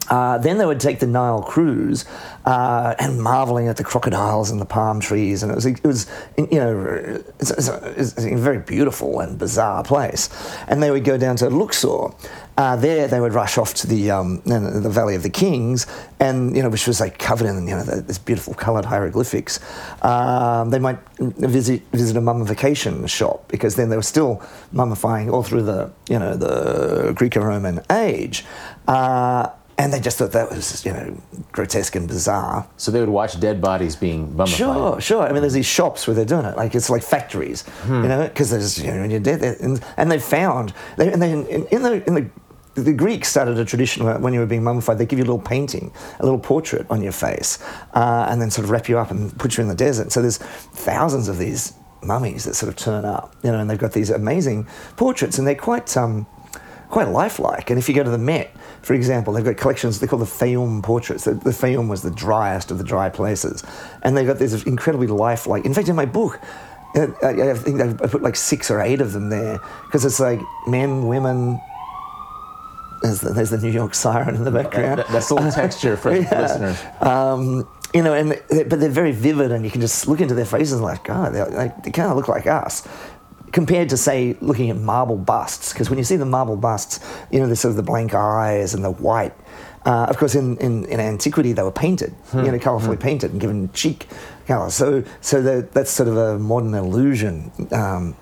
[0.08, 2.04] uh, then they would take the Nile cruise
[2.44, 6.06] uh, and marveling at the crocodiles and the palm trees, and it was, it was
[6.36, 10.28] you know, it's, it's, a, it's, a, very beautiful and bizarre place.
[10.68, 12.10] And they would go down to Luxor.
[12.56, 15.86] Uh, there, they would rush off to the um, the Valley of the Kings,
[16.20, 19.60] and you know, which was like covered in you know this beautiful coloured hieroglyphics.
[20.02, 24.42] Um, they might visit visit a mummification shop because then they were still
[24.72, 28.44] mummifying all through the you know the Greco-Roman age.
[28.88, 31.16] Uh, and they just thought that was you know
[31.52, 32.66] grotesque and bizarre.
[32.76, 34.56] So they would watch dead bodies being mummified.
[34.56, 35.22] Sure, sure.
[35.22, 38.02] I mean, there's these shops where they're doing it, like it's like factories, hmm.
[38.02, 41.20] you know, because there's you know when you're dead, and, and they found they, and
[41.20, 42.30] they, in, in the in the
[42.74, 45.30] the Greeks started a tradition where when you were being mummified, they give you a
[45.30, 47.58] little painting, a little portrait on your face,
[47.94, 50.12] uh, and then sort of wrap you up and put you in the desert.
[50.12, 53.78] So there's thousands of these mummies that sort of turn up, you know, and they've
[53.78, 56.26] got these amazing portraits, and they're quite um,
[56.88, 57.70] quite lifelike.
[57.70, 58.54] And if you go to the Met,
[58.86, 61.24] for example, they've got collections they call the Fayum portraits.
[61.24, 63.64] The, the Fayum was the driest of the dry places,
[64.02, 65.64] and they've got these incredibly lifelike.
[65.66, 66.38] In fact, in my book.
[66.94, 70.20] uh, I I think I put like six or eight of them there because it's
[70.20, 71.60] like men, women,
[73.02, 75.00] there's the, there's the New York siren in the background.
[75.00, 76.78] That- That's all texture for listeners.
[77.00, 78.30] Um, you know, and
[78.68, 81.34] but they're very vivid, and you can just look into their faces and like, God,
[81.34, 82.86] they like, they kind of look like us.
[83.56, 87.38] Compared to say looking at marble busts, because when you see the marble busts, you
[87.40, 89.32] know, there's sort of the blank eyes and the white.
[89.86, 93.40] Uh, of course, in, in, in antiquity, they were painted, you know, colorfully painted and
[93.40, 94.08] given cheek
[94.46, 94.68] color.
[94.68, 97.50] So so the, that's sort of a modern illusion.
[97.72, 98.14] Um,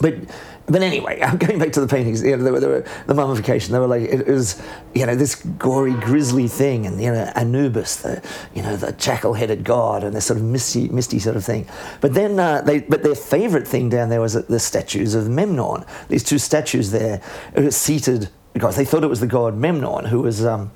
[0.00, 0.14] but
[0.66, 2.22] but anyway, I'm going back to the paintings.
[2.22, 3.72] You know, they were, they were, the mummification.
[3.72, 4.60] They were like it, was,
[4.94, 8.22] you know, this gory, grisly thing, and you know, Anubis, the
[8.54, 11.66] you know, the jackal-headed god, and this sort of misty, misty sort of thing.
[12.00, 15.84] But then, uh, they, but their favourite thing down there was the statues of Memnon.
[16.08, 17.22] These two statues there,
[17.70, 20.44] seated because they thought it was the god Memnon, who was.
[20.44, 20.70] Um,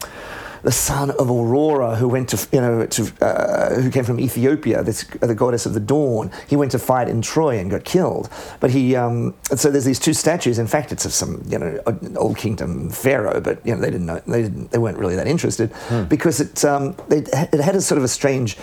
[0.63, 4.83] the son of Aurora, who went to you know to uh, who came from Ethiopia,
[4.83, 6.31] this, the goddess of the dawn.
[6.49, 8.29] He went to fight in Troy and got killed.
[8.61, 10.59] But he um, so there's these two statues.
[10.59, 11.79] In fact, it's of some you know
[12.17, 15.27] old kingdom pharaoh, but you know they didn't know they didn't, they weren't really that
[15.27, 15.73] interested
[16.09, 18.57] because it um, they, it had a sort of a strange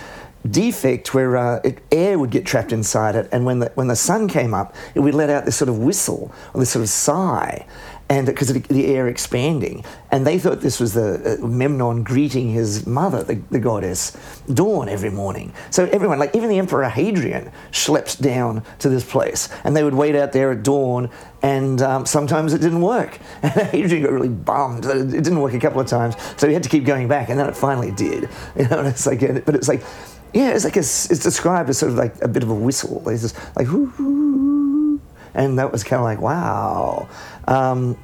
[0.49, 3.95] defect where uh, it, air would get trapped inside it, and when the when the
[3.95, 6.89] sun came up, it would let out this sort of whistle or this sort of
[6.89, 7.65] sigh,
[8.09, 12.49] and because the, the air expanding, and they thought this was the uh, Memnon greeting
[12.51, 14.15] his mother, the, the goddess
[14.53, 15.53] Dawn, every morning.
[15.71, 19.93] So everyone, like even the Emperor Hadrian, schlepped down to this place, and they would
[19.93, 21.09] wait out there at dawn.
[21.43, 25.59] And um, sometimes it didn't work, and Hadrian got really bummed it, didn't work a
[25.59, 26.15] couple of times.
[26.37, 28.29] So he had to keep going back, and then it finally did.
[28.57, 29.83] You know, it's like, but it's like,
[30.33, 33.07] yeah, it's like a, it's described as sort of like a bit of a whistle.
[33.09, 33.67] It's just like,
[35.37, 37.07] and that was kind of like, wow.
[37.47, 37.97] Um,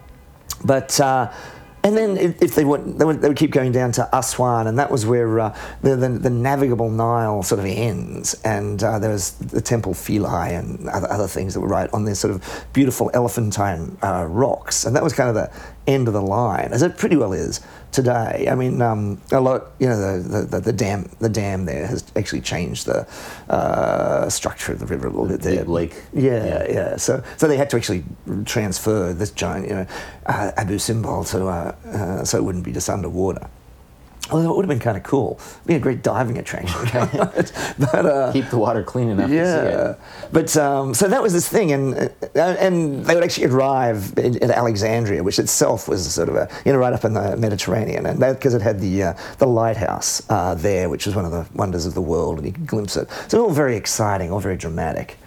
[0.63, 1.31] but uh,
[1.85, 4.79] and then if they would, they would, they would keep going down to Aswan, and
[4.79, 9.11] that was where uh, the, the the navigable Nile sort of ends, and uh, there
[9.11, 12.65] was the Temple Philae and other, other things that were right on this sort of
[12.71, 15.51] beautiful elephantine uh, rocks, and that was kind of the
[15.85, 17.59] end of the line, as it pretty well is
[17.91, 18.47] today.
[18.49, 22.03] I mean, um, a lot, you know, the, the, the, dam the dam there has
[22.15, 23.07] actually changed the
[23.49, 25.63] uh, structure of the river a little bit there.
[25.65, 25.95] Lake.
[26.13, 28.03] Yeah, yeah, So, so they had to actually
[28.45, 29.87] transfer this giant, you know,
[30.25, 33.49] uh, Abu Simbel to, uh, uh, so it wouldn't be just underwater.
[34.31, 35.37] Although it would have been kind of cool.
[35.37, 36.79] It'd be a great diving attraction.
[37.91, 39.99] but uh, Keep the water clean enough to see yeah, it.
[40.31, 42.09] but um, so that was this thing, and uh,
[42.39, 46.71] and they would actually arrive in, at Alexandria, which itself was sort of a you
[46.71, 50.55] know right up in the Mediterranean, and because it had the uh, the lighthouse uh,
[50.55, 53.09] there, which was one of the wonders of the world, and you could glimpse it.
[53.27, 55.17] So all very exciting, all very dramatic.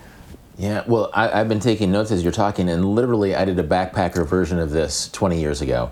[0.59, 3.63] Yeah, well, I, I've been taking notes as you're talking, and literally, I did a
[3.63, 5.91] backpacker version of this 20 years ago.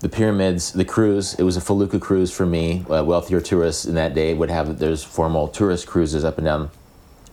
[0.00, 2.84] The pyramids, the cruise, it was a Felucca cruise for me.
[2.88, 6.70] Uh, wealthier tourists in that day would have, there's formal tourist cruises up and down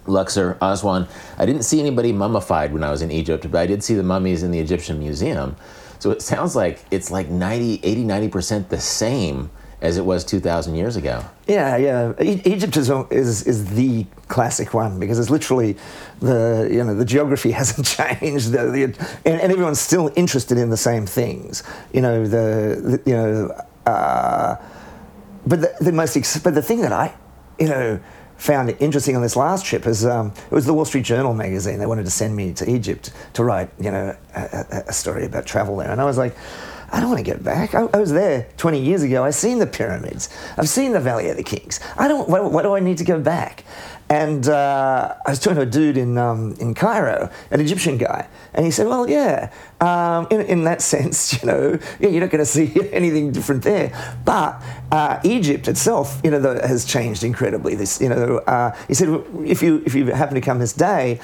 [0.07, 1.07] Luxor, Aswan.
[1.37, 4.03] I didn't see anybody mummified when I was in Egypt, but I did see the
[4.03, 5.55] mummies in the Egyptian Museum.
[5.99, 9.49] So it sounds like it's like 90, 80, 90% the same
[9.81, 11.23] as it was 2,000 years ago.
[11.47, 12.13] Yeah, yeah.
[12.21, 15.77] E- Egypt is, is is the classic one because it's literally
[16.19, 18.83] the you know the geography hasn't changed, the, the,
[19.25, 21.63] and, and everyone's still interested in the same things.
[21.93, 24.55] You know the, the you know, uh,
[25.45, 27.13] but the, the most ex- but the thing that I
[27.59, 27.99] you know
[28.37, 31.79] found interesting on this last trip is um, it was the Wall Street Journal magazine.
[31.79, 35.25] They wanted to send me to Egypt to write you know a, a, a story
[35.25, 36.35] about travel there, and I was like.
[36.91, 37.75] I don't want to get back.
[37.75, 39.23] I, I was there 20 years ago.
[39.23, 40.29] I've seen the pyramids.
[40.57, 41.79] I've seen the Valley of the Kings.
[41.97, 42.29] I don't.
[42.29, 43.63] Why, why do I need to go back?
[44.07, 48.27] And uh, I was talking to a dude in um, in Cairo, an Egyptian guy,
[48.53, 52.29] and he said, "Well, yeah, um, in, in that sense, you know, yeah, you're not
[52.29, 53.91] going to see anything different there.
[54.23, 57.73] But uh, Egypt itself, you know, the, has changed incredibly.
[57.73, 59.09] This, you know, uh, he said,
[59.43, 61.19] if you if you happen to come this day."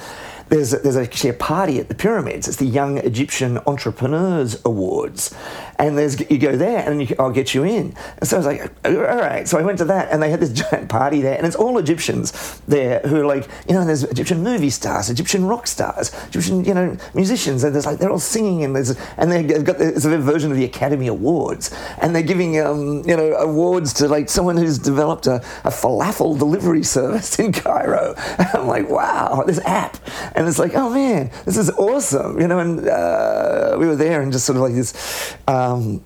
[0.48, 2.48] There's, there's actually a party at the pyramids.
[2.48, 5.34] It's the Young Egyptian Entrepreneurs Awards.
[5.78, 7.94] And there's you go there and you, I'll get you in.
[8.18, 9.48] And so I was like, all right.
[9.48, 11.36] So I went to that and they had this giant party there.
[11.36, 15.46] And it's all Egyptians there who are like, you know, there's Egyptian movie stars, Egyptian
[15.46, 17.64] rock stars, Egyptian, you know, musicians.
[17.64, 20.64] And there's like, they're all singing and there's, and they've got, it's version of the
[20.64, 21.74] Academy Awards.
[22.00, 26.38] And they're giving, um, you know, awards to like someone who's developed a, a falafel
[26.38, 28.14] delivery service in Cairo.
[28.38, 29.96] And I'm like, wow, this app.
[30.34, 32.58] And it's like, oh man, this is awesome, you know.
[32.58, 35.36] And uh, we were there, and just sort of like this.
[35.46, 36.04] Um,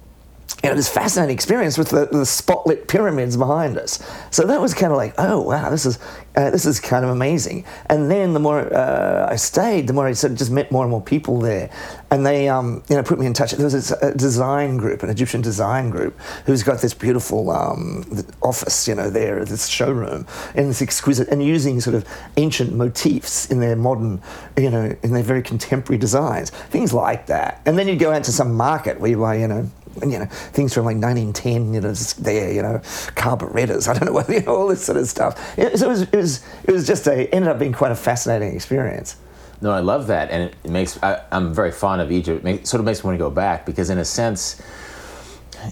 [0.63, 4.03] you know, this fascinating experience with the, the spotlit pyramids behind us.
[4.31, 5.99] So that was kind of like, oh wow, this is
[6.37, 7.65] uh, this is kind of amazing.
[7.87, 10.83] And then the more uh, I stayed, the more I sort of just met more
[10.83, 11.71] and more people there,
[12.11, 13.53] and they um, you know put me in touch.
[13.53, 18.05] There was a design group, an Egyptian design group, who's got this beautiful um,
[18.43, 22.07] office, you know, there, this showroom, and this exquisite, and using sort of
[22.37, 24.21] ancient motifs in their modern,
[24.57, 27.63] you know, in their very contemporary designs, things like that.
[27.67, 29.71] And then you'd go out to some market where you buy, you know
[30.03, 32.81] you know, things from like 1910, you know, just there, you know,
[33.15, 35.59] carburetors, I don't know what, you know, all this sort of stuff.
[35.59, 38.55] It, it was, it was, it was just a, ended up being quite a fascinating
[38.55, 39.17] experience.
[39.61, 42.41] No, I love that, and it makes I, am very fond of Egypt.
[42.41, 44.61] It make, sort of makes me want to go back because, in a sense,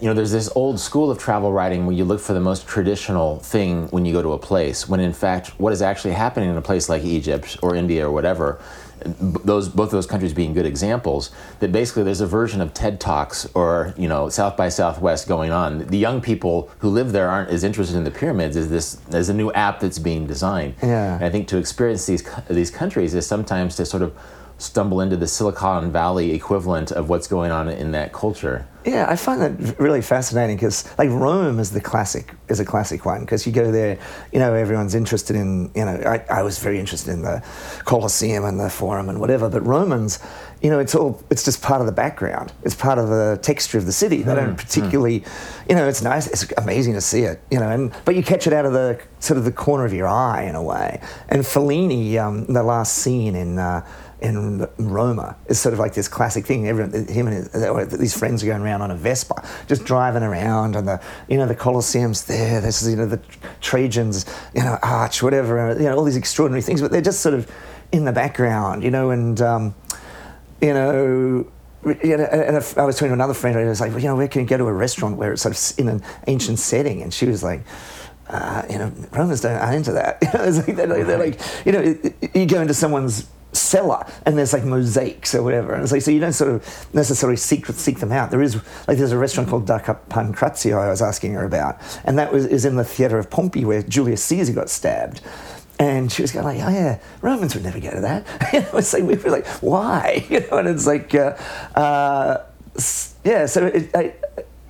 [0.00, 2.66] you know, there's this old school of travel writing where you look for the most
[2.66, 6.48] traditional thing when you go to a place, when in fact, what is actually happening
[6.48, 8.58] in a place like Egypt or India or whatever
[9.04, 11.30] those both those countries being good examples
[11.61, 15.50] that basically there's a version of TED Talks or you know South by Southwest going
[15.50, 15.87] on.
[15.87, 19.28] The young people who live there aren't as interested in the pyramids as this as
[19.28, 20.74] a new app that's being designed.
[20.83, 21.16] Yeah.
[21.16, 24.16] And I think to experience these these countries is sometimes to sort of
[24.58, 28.66] stumble into the Silicon Valley equivalent of what's going on in that culture.
[28.84, 33.06] Yeah, I find that really fascinating because like Rome is the classic is a classic
[33.06, 33.98] one because you go there,
[34.30, 37.42] you know, everyone's interested in you know I, I was very interested in the
[37.86, 40.18] Colosseum and the Forum and whatever, but Romans,
[40.60, 42.52] you know, it's all it's just part of the background.
[42.62, 44.18] It's part of the texture of the city.
[44.22, 44.56] They don't hmm, hmm.
[44.56, 45.68] particularly, mm.
[45.70, 46.26] you know, it's nice.
[46.26, 49.00] It's amazing to see it, you know, and but you catch it out of the
[49.18, 51.00] sort of the corner of your eye in a way.
[51.30, 53.58] And Fellini, um, the last scene in.
[53.58, 53.86] Uh,
[54.24, 56.66] in Roma is sort of like this classic thing.
[56.66, 60.76] Everyone, him and his, these friends are going around on a Vespa, just driving around,
[60.76, 62.60] and the you know the Colosseum's there.
[62.60, 63.20] There's you know the
[63.60, 65.76] Trajan's you know arch, whatever.
[65.78, 67.50] You know all these extraordinary things, but they're just sort of
[67.92, 69.10] in the background, you know.
[69.10, 69.74] And um,
[70.60, 71.46] you know,
[71.84, 74.08] you know, and I was talking to another friend, and I was like, well, you
[74.08, 76.58] know, where can you go to a restaurant where it's sort of in an ancient
[76.58, 77.02] setting?
[77.02, 77.62] And she was like.
[78.26, 80.16] Uh, you know, Romans don't aren't into that.
[80.22, 84.52] it's like they're, like, they're like, you know, you go into someone's cellar and there's
[84.52, 85.74] like mosaics or whatever.
[85.74, 88.30] And it's like, so you don't sort of necessarily seek, seek them out.
[88.30, 92.18] There is, like, there's a restaurant called Da Pancrazio I was asking her about, and
[92.18, 95.20] that was, is in the theatre of Pompey where Julius Caesar got stabbed.
[95.78, 98.52] And she was going like, oh yeah, Romans would never go to that.
[98.52, 100.24] you know, it's like, we were like, why?
[100.30, 101.36] You know, and it's like, uh,
[101.74, 102.44] uh,
[103.24, 104.14] yeah, so it, I,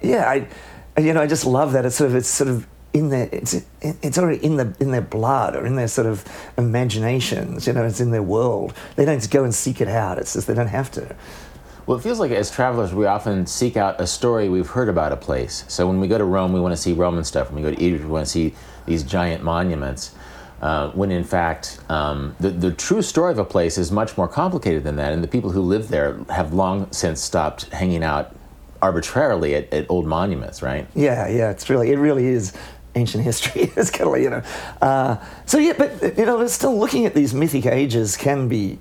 [0.02, 1.84] yeah, I, you know, I just love that.
[1.84, 5.02] It's sort of, it's sort of in their it's it's already in the in their
[5.02, 6.24] blood or in their sort of
[6.56, 7.66] imaginations.
[7.66, 8.72] You know, it's in their world.
[8.96, 10.18] They don't go and seek it out.
[10.18, 11.14] It's just they don't have to.
[11.86, 15.12] Well, it feels like as travelers, we often seek out a story we've heard about
[15.12, 15.64] a place.
[15.68, 17.50] So when we go to Rome, we want to see Roman stuff.
[17.50, 18.54] When we go to Egypt, we want to see
[18.86, 20.14] these giant monuments.
[20.62, 24.28] Uh, when in fact, um, the, the true story of a place is much more
[24.28, 28.34] complicated than that, and the people who live there have long since stopped hanging out
[28.80, 30.86] arbitrarily at, at old monuments, right?
[30.94, 32.54] Yeah, yeah, it's really, it really is
[32.94, 33.62] ancient history.
[33.76, 34.42] is kind of you know.
[34.80, 38.78] Uh, so, yeah, but, you know, still looking at these mythic ages can be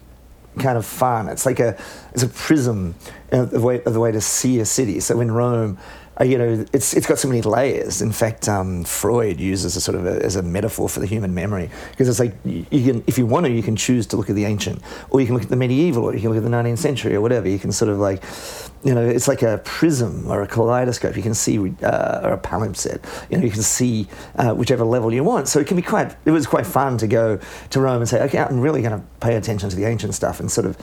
[0.60, 1.28] kind of fun.
[1.28, 1.78] It's like a,
[2.14, 2.96] it's a prism
[3.32, 5.00] of the way, of the way to see a city.
[5.00, 5.78] So in Rome,
[6.20, 8.02] uh, you know, it's it's got so many layers.
[8.02, 11.34] In fact, um, Freud uses a sort of a, as a metaphor for the human
[11.34, 14.30] memory because it's like you can, if you want to, you can choose to look
[14.30, 16.44] at the ancient, or you can look at the medieval, or you can look at
[16.44, 17.48] the 19th century, or whatever.
[17.48, 18.24] You can sort of like,
[18.84, 21.16] you know, it's like a prism or a kaleidoscope.
[21.18, 23.32] You can see, uh, or a palimpsest.
[23.32, 25.48] You know, you can see uh, whichever level you want.
[25.48, 26.16] So it can be quite.
[26.26, 27.40] It was quite fun to go
[27.72, 30.40] to Rome and say, okay, I'm really going to pay attention to the ancient stuff
[30.40, 30.78] and sort of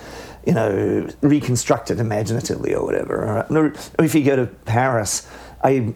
[0.47, 3.47] you know, reconstruct it imaginatively or whatever.
[3.51, 5.29] Or if you go to Paris,
[5.63, 5.93] I,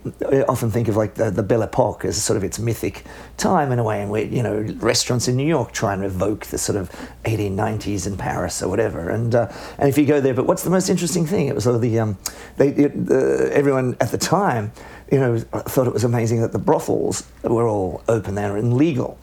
[0.47, 3.05] often think of like the, the Belle Epoque as sort of its mythic
[3.39, 6.47] time in a way, and where you know restaurants in New York try and evoke
[6.47, 6.91] the sort of
[7.25, 9.09] 1890s in Paris or whatever.
[9.09, 11.49] And uh, and if you go there, but what's the most interesting thing?
[11.49, 12.19] It was sort of the um,
[12.59, 14.71] they it, the, everyone at the time,
[15.11, 19.19] you know, thought it was amazing that the brothels were all open there and legal.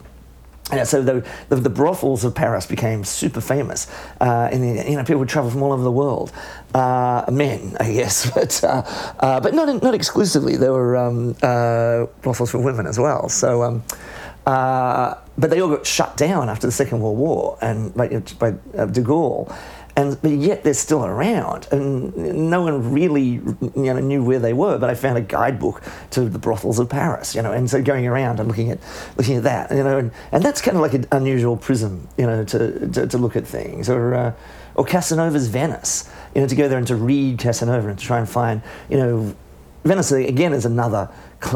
[0.70, 3.88] And so the, the, the, brothels of Paris became super famous.
[4.20, 6.32] Uh, and you know, people would travel from all over the world.
[6.72, 8.82] Uh, men, I guess, but uh,
[9.18, 10.56] uh but not not exclusively.
[10.56, 13.28] There were um, uh, brothels for women as well.
[13.28, 13.62] So.
[13.62, 13.82] Um,
[14.46, 18.50] uh, but they all got shut down after the Second World War and by, by
[18.50, 19.48] de Gaulle
[19.96, 22.16] and but yet they're still around, and
[22.50, 24.78] no one really you know knew where they were.
[24.78, 28.06] But I found a guidebook to the brothels of Paris, you know, and so going
[28.06, 28.78] around and looking at
[29.16, 32.26] looking at that, you know, and, and that's kind of like an unusual prism, you
[32.26, 34.32] know, to to, to look at things, or uh,
[34.74, 38.18] or Casanova's Venice, you know, to go there and to read Casanova and to try
[38.18, 39.34] and find, you know,
[39.84, 41.10] Venice again is another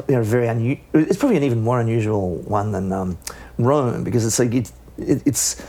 [0.08, 0.84] you know very unusual.
[0.92, 3.18] It's probably an even more unusual one than um,
[3.58, 5.62] Rome because it's like it's, it's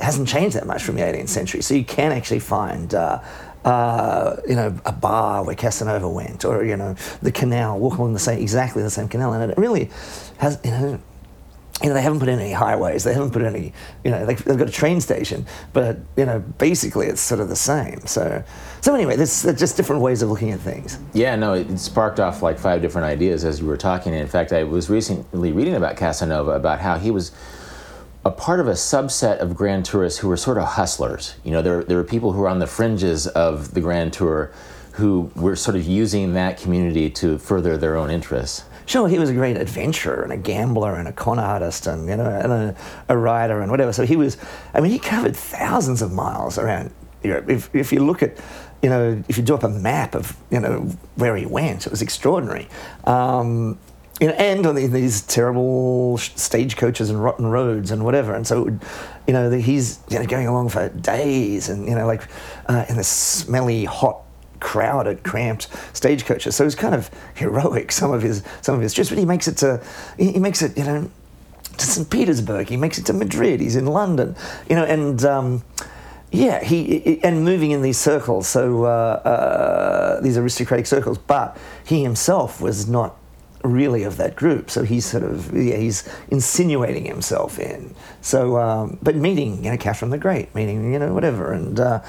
[0.00, 1.62] hasn't changed that much from the 18th century.
[1.62, 2.94] So you can actually find.
[2.94, 3.22] Uh,
[3.64, 8.12] uh, you know, a bar where Casanova went, or you know, the canal, walk along
[8.12, 9.90] the same, exactly the same canal, and it really
[10.36, 11.00] has, you know,
[11.82, 13.02] you know, they haven't put in any highways.
[13.02, 13.72] They haven't put any,
[14.04, 17.48] you know, they've, they've got a train station, but you know, basically it's sort of
[17.48, 18.06] the same.
[18.06, 18.44] So,
[18.80, 20.98] so anyway, there's, just different ways of looking at things.
[21.14, 24.14] Yeah, no, it sparked off like five different ideas as you were talking.
[24.14, 27.32] In fact, I was recently reading about Casanova about how he was
[28.24, 31.34] a part of a subset of grand tourists who were sort of hustlers.
[31.44, 34.50] You know, there, there were people who were on the fringes of the grand tour
[34.92, 38.64] who were sort of using that community to further their own interests.
[38.86, 42.16] Sure, he was a great adventurer and a gambler and a con artist and you
[42.16, 42.76] know and a,
[43.08, 43.92] a writer and whatever.
[43.92, 44.36] So he was,
[44.74, 47.48] I mean, he covered thousands of miles around Europe.
[47.48, 48.38] If, if you look at,
[48.82, 50.80] you know, if you do up a map of you know
[51.16, 52.68] where he went, it was extraordinary.
[53.04, 53.78] Um,
[54.20, 58.34] you know, and on these terrible stagecoaches and rotten roads and whatever.
[58.34, 58.80] And so, would,
[59.26, 62.22] you know, he's you know going along for days and you know like
[62.66, 64.20] uh, in the smelly, hot
[64.60, 66.54] crowded, cramped stagecoaches.
[66.54, 67.90] So it's kind of heroic.
[67.90, 69.82] Some of his some of his trips, but he makes it to
[70.16, 71.10] he makes it you know
[71.76, 72.08] to St.
[72.08, 72.68] Petersburg.
[72.68, 73.60] He makes it to Madrid.
[73.60, 74.36] He's in London,
[74.68, 75.24] you know, and.
[75.24, 75.64] Um,
[76.32, 81.16] yeah, he and moving in these circles, so uh, uh, these aristocratic circles.
[81.16, 83.14] But he himself was not
[83.64, 87.94] really of that group, so he's sort of yeah, he's insinuating himself in.
[88.20, 92.02] So, um, but meeting you know Catherine the Great, meeting you know whatever, and uh,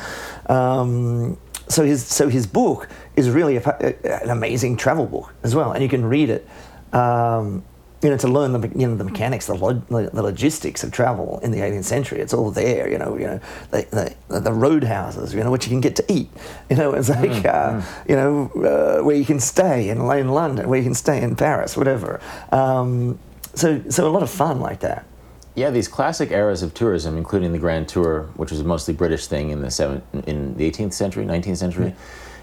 [0.47, 1.37] um,
[1.67, 5.81] so his so his book is really a, an amazing travel book as well, and
[5.81, 6.47] you can read it.
[6.93, 7.63] Um,
[8.01, 11.39] you know, to learn the you know the mechanics, the, log, the logistics of travel
[11.41, 12.89] in the 18th century, it's all there.
[12.89, 13.39] You know, you know
[13.71, 15.33] the the, the roadhouses.
[15.33, 16.29] You know, what you can get to eat.
[16.69, 18.09] You know, it's like mm, uh, mm.
[18.09, 21.35] you know uh, where you can stay in, in London, where you can stay in
[21.35, 22.19] Paris, whatever.
[22.51, 23.19] Um,
[23.53, 25.05] so so a lot of fun like that.
[25.53, 29.27] Yeah, these classic eras of tourism, including the Grand Tour, which was a mostly British
[29.27, 31.95] thing in the seven, in the 18th century, 19th century.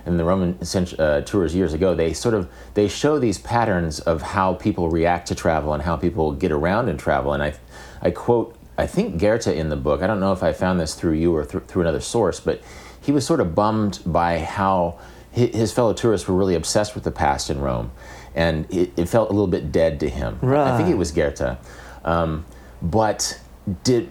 [0.05, 0.59] And the Roman
[0.99, 5.29] uh, tours years ago, they sort of they show these patterns of how people react
[5.29, 7.33] to travel and how people get around in travel.
[7.33, 7.55] And I,
[8.01, 10.03] I quote, I think Goethe in the book.
[10.03, 12.63] I don't know if I found this through you or th- through another source, but
[13.01, 14.99] he was sort of bummed by how
[15.31, 17.91] his fellow tourists were really obsessed with the past in Rome,
[18.35, 20.39] and it, it felt a little bit dead to him.
[20.43, 20.73] Right.
[20.73, 21.57] I think it was Goethe.
[22.05, 22.45] Um,
[22.83, 23.41] but
[23.85, 24.11] did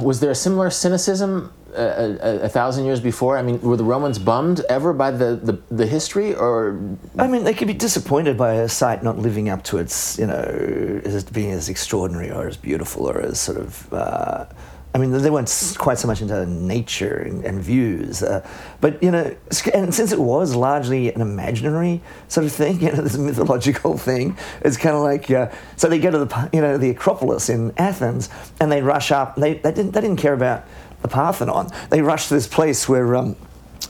[0.00, 3.36] was there a similar cynicism a, a, a, thousand years before?
[3.38, 6.78] I mean, were the Romans bummed ever by the, the, the, history, or?
[7.18, 10.26] I mean, they could be disappointed by a site not living up to its, you
[10.26, 14.46] know, as being as extraordinary or as beautiful or as sort of uh,
[14.94, 18.46] I mean, they weren't quite so much into nature and, and views, uh,
[18.82, 19.34] but you know,
[19.72, 24.36] and since it was largely an imaginary sort of thing, you know, this mythological thing,
[24.60, 27.72] it's kind of like uh, so they go to the you know the Acropolis in
[27.78, 28.28] Athens
[28.60, 29.36] and they rush up.
[29.36, 30.66] They they didn't they didn't care about
[31.02, 31.68] the Parthenon.
[31.90, 33.16] They rushed to this place where.
[33.16, 33.36] Um,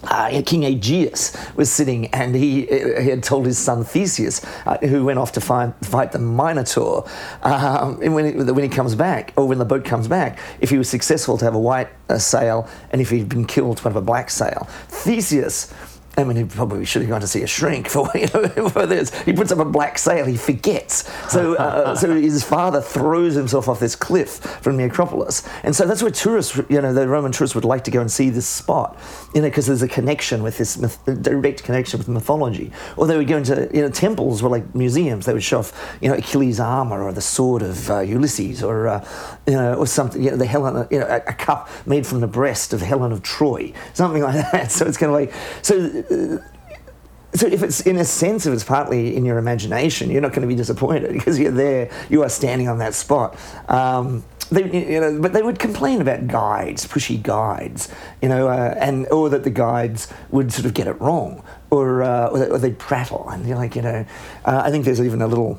[0.05, 5.05] uh, King Aegeus was sitting, and he, he had told his son Theseus, uh, who
[5.05, 7.09] went off to find, fight the Minotaur,
[7.43, 10.79] um, when, he, when he comes back, or when the boat comes back, if he
[10.79, 13.97] was successful to have a white uh, sail, and if he'd been killed to have
[13.97, 14.67] a black sail.
[14.89, 15.73] Theseus
[16.15, 19.19] I mean, he probably should have gone to see a shrink for, this.
[19.23, 21.11] He puts up a black sail, he forgets.
[21.33, 25.49] So, uh, so his father throws himself off this cliff from the Acropolis.
[25.63, 28.13] And so that's where tourists, you know, the Roman tourists would like to go and
[28.13, 28.99] see this spot,
[29.35, 32.73] you know, because there's a connection with this, myth, direct connection with mythology.
[32.99, 35.25] Or they would go into, you know, temples were like museums.
[35.25, 38.87] They would show off, you know, Achilles' armor or the sword of uh, Ulysses or,
[38.89, 39.09] uh,
[39.47, 42.21] you know, or something, you know, the Helen, you know, a, a cup made from
[42.21, 44.71] the breast of Helen of Troy, something like that.
[44.71, 45.33] So it's kind of like,
[45.63, 46.02] so
[47.35, 50.43] so if it's in a sense if it's partly in your imagination you're not going
[50.43, 53.37] to be disappointed because you're there you are standing on that spot.
[53.69, 57.89] Um, they, you know, but they would complain about guides, pushy guides,
[58.21, 62.03] you know, uh, and or that the guides would sort of get it wrong, or
[62.03, 64.05] uh, or, they, would prattle, and you're like, you know,
[64.45, 65.59] uh, I think there's even a little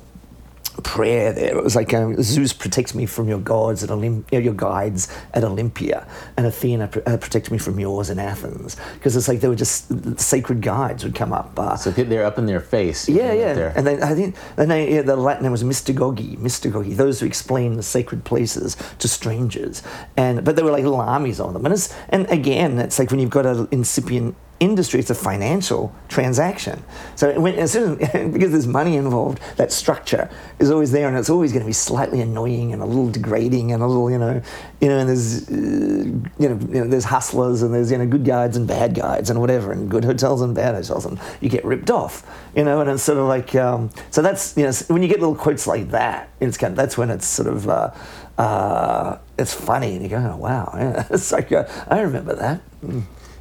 [0.81, 1.57] prayer there.
[1.57, 5.43] It was like um, Zeus protects me from your gods at Olymp- your guides at
[5.43, 6.07] Olympia,
[6.37, 8.77] and Athena pr- uh, protects me from yours in Athens.
[8.95, 11.57] Because it's like they were just sacred guides would come up.
[11.57, 13.07] Uh, so they're up in their face.
[13.07, 13.73] Yeah, yeah.
[13.75, 17.25] And then I think the name, yeah, the Latin name was Mystagogi, Mystagogi, those who
[17.25, 19.83] explain the sacred places to strangers.
[20.17, 21.65] And but there were like little armies on them.
[21.65, 25.93] And it's, and again, it's like when you've got an incipient industry, it's a financial
[26.07, 26.83] transaction.
[27.15, 30.29] So when, as soon as, because there's money involved, that structure
[30.59, 33.71] is always there, and it's always going to be slightly annoying and a little degrading
[33.71, 34.41] and a little, you know,
[34.79, 38.05] you know, and there's, uh, you, know, you know, there's hustlers and there's, you know,
[38.05, 41.49] good guides and bad guides and whatever, and good hotels and bad hotels, and you
[41.49, 42.25] get ripped off,
[42.55, 45.19] you know, and it's sort of like, um, so that's, you know, when you get
[45.19, 47.91] little quotes like that, it's kind of, that's when it's sort of, uh,
[48.37, 51.05] uh, it's funny, and you go, oh, wow, yeah.
[51.11, 52.61] it's like uh, I remember that.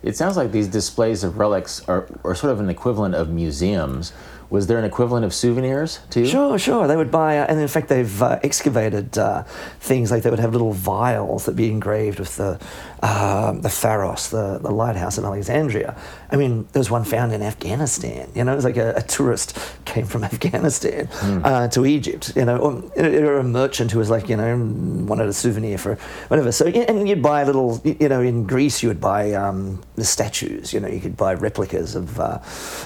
[0.03, 4.13] It sounds like these displays of relics are, are sort of an equivalent of museums.
[4.51, 6.27] Was there an equivalent of souvenirs too?
[6.27, 6.87] Sure, sure.
[6.87, 9.45] They would buy, uh, and in fact, they've uh, excavated uh,
[9.81, 12.61] things like they would have little vials that be engraved with the
[13.03, 15.97] uh, the Pharos, the, the lighthouse in Alexandria.
[16.31, 18.31] I mean, there was one found in Afghanistan.
[18.33, 21.09] You know, it was like a, a tourist came from Afghanistan
[21.45, 22.33] uh, to Egypt.
[22.37, 24.57] You know, or, or a merchant who was like, you know,
[25.05, 25.97] wanted a souvenir for
[26.29, 26.53] whatever.
[26.53, 27.81] So, and you'd buy a little.
[27.85, 30.73] You know, in Greece, you would buy um, the statues.
[30.73, 32.39] You know, you could buy replicas of, uh,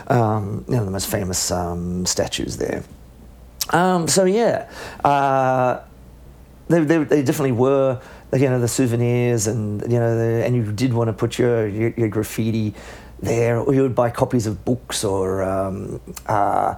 [0.06, 2.84] um, you know, the most famous um, statues there.
[3.70, 4.70] Um, so yeah,
[5.04, 5.80] uh,
[6.68, 8.00] they, they, they definitely were
[8.32, 11.68] you know the souvenirs and you know the, and you did want to put your,
[11.68, 12.74] your, your graffiti
[13.20, 16.74] there or you would buy copies of books or um, uh,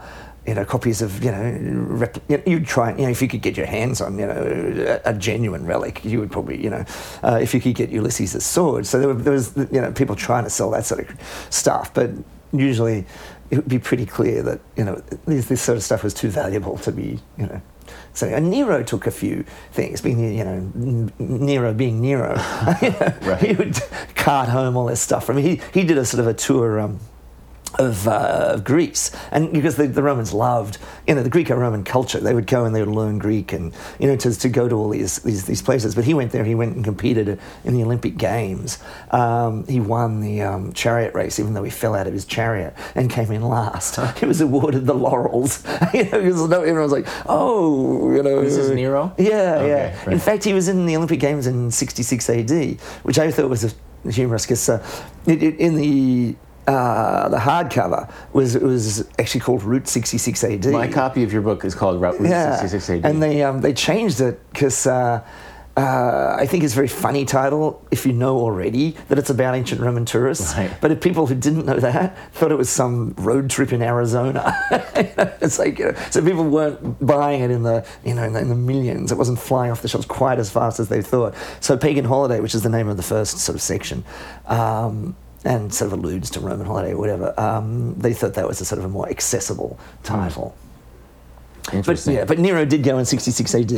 [0.46, 3.56] you know copies of you know rep, you'd try you know if you could get
[3.56, 6.84] your hands on you know a, a genuine relic you would probably you know
[7.22, 10.16] uh, if you could get Ulysses' sword so there, were, there was you know people
[10.16, 12.10] trying to sell that sort of stuff but
[12.52, 13.04] usually
[13.50, 16.28] it would be pretty clear that you know this, this sort of stuff was too
[16.28, 17.60] valuable to be you know
[18.18, 22.32] so and Nero took a few things, being you know Nero being Nero,
[22.82, 23.40] you know, Right.
[23.46, 23.78] he would
[24.16, 25.30] cart home all this stuff.
[25.30, 26.80] I mean, he he did a sort of a tour.
[26.80, 26.98] Um,
[27.78, 32.20] of, uh, of Greece, and because the, the Romans loved, you know, the Greco-Roman culture,
[32.20, 34.74] they would go and they would learn Greek, and you know, to, to go to
[34.74, 35.94] all these, these these places.
[35.94, 36.44] But he went there.
[36.44, 38.78] He went and competed in the Olympic Games.
[39.10, 42.74] Um, he won the um, chariot race, even though he fell out of his chariot
[42.94, 43.98] and came in last.
[44.18, 45.64] He was awarded the laurels.
[45.94, 49.12] you know, because no, everyone was like, "Oh, you know." This is Nero?
[49.18, 49.98] Yeah, Okay, yeah.
[49.98, 50.12] right.
[50.12, 53.64] In fact, he was in the Olympic Games in 66 AD, which I thought was
[53.64, 54.84] a, humorous because uh,
[55.26, 56.36] in the
[56.68, 60.66] uh, the hardcover was it was actually called Route 66 AD.
[60.66, 63.10] My copy of your book is called Route yeah, 66 AD.
[63.10, 64.86] and they um, they changed it because.
[64.86, 65.26] Uh,
[65.78, 69.54] uh, I think it's a very funny title if you know already that it's about
[69.54, 70.52] ancient Roman tourists.
[70.56, 70.72] Right.
[70.80, 74.56] But if people who didn't know that thought it was some road trip in Arizona,
[75.40, 78.40] it's like you know, so people weren't buying it in the you know in the,
[78.40, 79.12] in the millions.
[79.12, 81.36] It wasn't flying off the shelves quite as fast as they thought.
[81.60, 84.04] So Pagan Holiday, which is the name of the first sort of section.
[84.46, 85.14] Um,
[85.48, 87.32] and sort of alludes to Roman holiday or whatever.
[87.40, 90.54] Um, they thought that was a sort of a more accessible title.
[91.64, 92.14] But Interesting.
[92.14, 93.72] yeah, but Nero did go in 66 AD,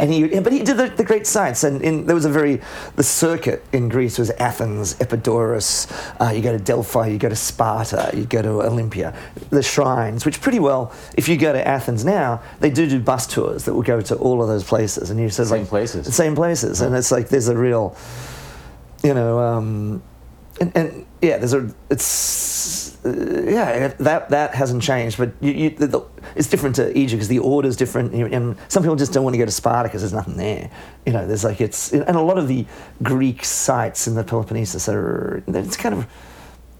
[0.00, 2.60] and he but he did the, the great sites, and in, there was a very
[2.96, 5.86] the circuit in Greece was Athens, Epidaurus.
[6.20, 9.14] Uh, you go to Delphi, you go to Sparta, you go to Olympia,
[9.50, 13.28] the shrines, which pretty well, if you go to Athens now, they do do bus
[13.28, 16.14] tours that will go to all of those places, and you said Same like places.
[16.16, 17.96] same places, and it's like there's a real,
[19.04, 20.02] you know, um,
[20.60, 23.10] and, and yeah, there's a it's uh,
[23.44, 26.00] yeah that that hasn't changed, but you, you, the, the,
[26.34, 29.34] it's different to Egypt because the order's different, and, and some people just don't want
[29.34, 30.70] to go to Sparta because there's nothing there.
[31.04, 32.66] You know, there's like it's and a lot of the
[33.02, 36.06] Greek sites in the Peloponnesus are it's kind of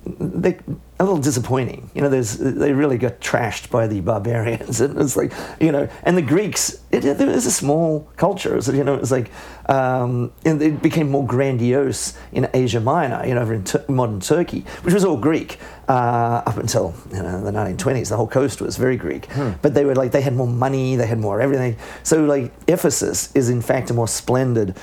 [0.06, 0.58] they
[0.98, 1.90] a little disappointing.
[1.94, 5.88] You know, there's they really got trashed by the barbarians, and it's like you know,
[6.02, 6.80] and the Greeks.
[6.90, 9.30] It, it was a small culture, so you know, it was like,
[9.68, 14.60] um, and it became more grandiose in Asia Minor, you know, over in modern Turkey,
[14.82, 18.08] which was all Greek uh, up until you know the 1920s.
[18.08, 19.28] The whole coast was very Greek,
[19.60, 21.76] but they were like they had more money, they had more everything.
[22.02, 24.76] So like Ephesus is in fact a more splendid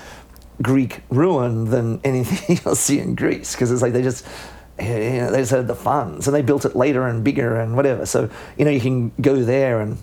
[0.61, 4.25] Greek ruin than anything you'll see in Greece because it's like they just
[4.83, 7.75] you know, they just had the funds and they built it later and bigger and
[7.75, 8.05] whatever.
[8.05, 9.97] So you know you can go there and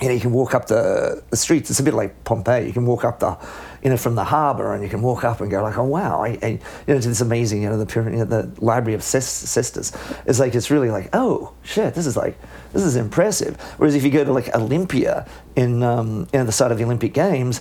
[0.00, 1.70] you know you can walk up the, the streets.
[1.70, 2.66] It's a bit like Pompeii.
[2.66, 3.36] You can walk up the
[3.82, 6.22] you know from the harbour and you can walk up and go like oh wow
[6.22, 6.48] I, I
[6.86, 9.92] you know to this amazing you know the pyramid you know, the library of Celsus.
[10.26, 12.38] It's like it's really like oh shit this is like
[12.72, 13.60] this is impressive.
[13.78, 16.84] Whereas if you go to like Olympia in um, you know the site of the
[16.84, 17.60] Olympic Games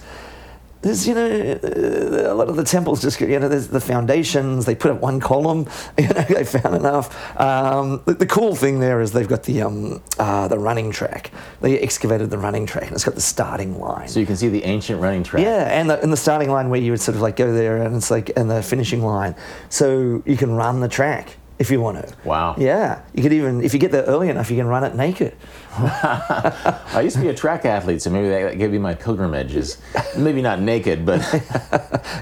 [0.81, 4.75] there's you know a lot of the temples just you know there's the foundations they
[4.75, 5.67] put up one column
[5.97, 9.61] you know they found enough um, the, the cool thing there is they've got the
[9.61, 13.79] um, uh, the running track they excavated the running track and it's got the starting
[13.79, 15.43] line so you can see the ancient running track.
[15.43, 17.83] yeah, and the, and the starting line where you would sort of like go there,
[17.83, 19.35] and it's like, and the finishing line,
[19.69, 22.15] so you can run the track if you want to.
[22.23, 22.55] Wow.
[22.57, 25.35] Yeah, you could even if you get there early enough, you can run it naked.
[26.93, 29.55] I used to be a track athlete, so maybe that could be my pilgrimage.
[29.55, 29.77] Is
[30.17, 31.41] maybe not naked, but it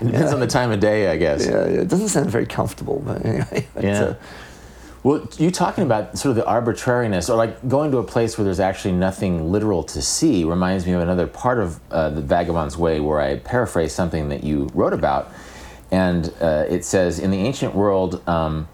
[0.06, 1.46] depends on the time of day, I guess.
[1.46, 3.68] Yeah, yeah, it doesn't sound very comfortable, but anyway.
[3.82, 4.04] Yeah.
[4.04, 4.16] uh,
[5.04, 8.44] Well, you talking about sort of the arbitrariness, or like going to a place where
[8.46, 12.76] there's actually nothing literal to see, reminds me of another part of uh, the Vagabond's
[12.78, 15.32] Way where I paraphrase something that you wrote about,
[15.92, 18.68] and uh, it says, "In the ancient world." Um,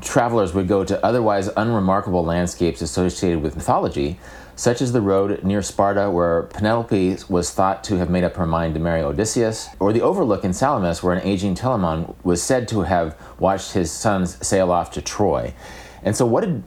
[0.00, 4.18] travelers would go to otherwise unremarkable landscapes associated with mythology,
[4.54, 8.46] such as the road near Sparta where Penelope was thought to have made up her
[8.46, 12.68] mind to marry Odysseus, or the overlook in Salamis where an aging Telamon was said
[12.68, 15.54] to have watched his sons sail off to Troy.
[16.02, 16.62] And so, what did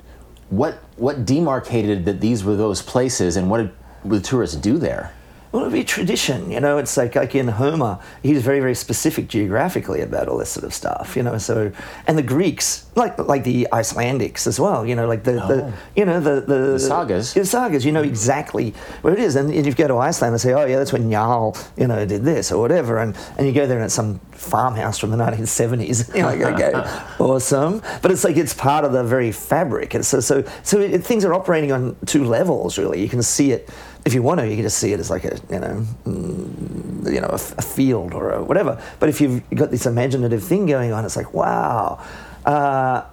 [0.49, 3.71] what what demarcated that these were those places, and what did
[4.05, 5.13] the tourists do there?
[5.53, 6.79] Well, it'd be tradition, you know.
[6.79, 10.73] It's like like in Homer, he's very very specific geographically about all this sort of
[10.73, 11.37] stuff, you know.
[11.37, 11.71] So,
[12.07, 15.73] and the Greeks, like like the Icelandics as well, you know, like the, the Oh.
[15.95, 17.35] you know the the, The sagas.
[17.35, 18.07] the sagas, you know mm.
[18.07, 18.73] exactly
[19.03, 21.11] where it is, and if you go to Iceland and say, oh yeah, that's when
[21.11, 24.19] Jarl, you know, did this or whatever, and and you go there and it's some
[24.31, 26.73] farmhouse from the 1970s, you're like, okay,
[27.19, 31.03] awesome, but it's like it's part of the very fabric, and so so so it,
[31.03, 32.99] things are operating on two levels really.
[33.03, 33.69] You can see it
[34.05, 37.13] if you want to, you can just see it as like a you know mm,
[37.13, 38.81] you know a, a field or a whatever.
[38.99, 42.03] But if you've got this imaginative thing going on, it's like wow,
[42.45, 43.05] uh,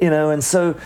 [0.00, 0.30] you know.
[0.30, 0.78] And so,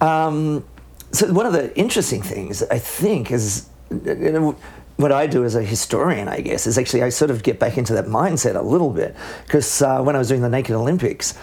[0.00, 0.64] um,
[1.12, 4.56] so one of the interesting things I think is you know,
[4.96, 7.78] what I do as a historian, I guess, is actually I sort of get back
[7.78, 9.14] into that mindset a little bit
[9.46, 11.34] because uh, when I was doing the Naked Olympics.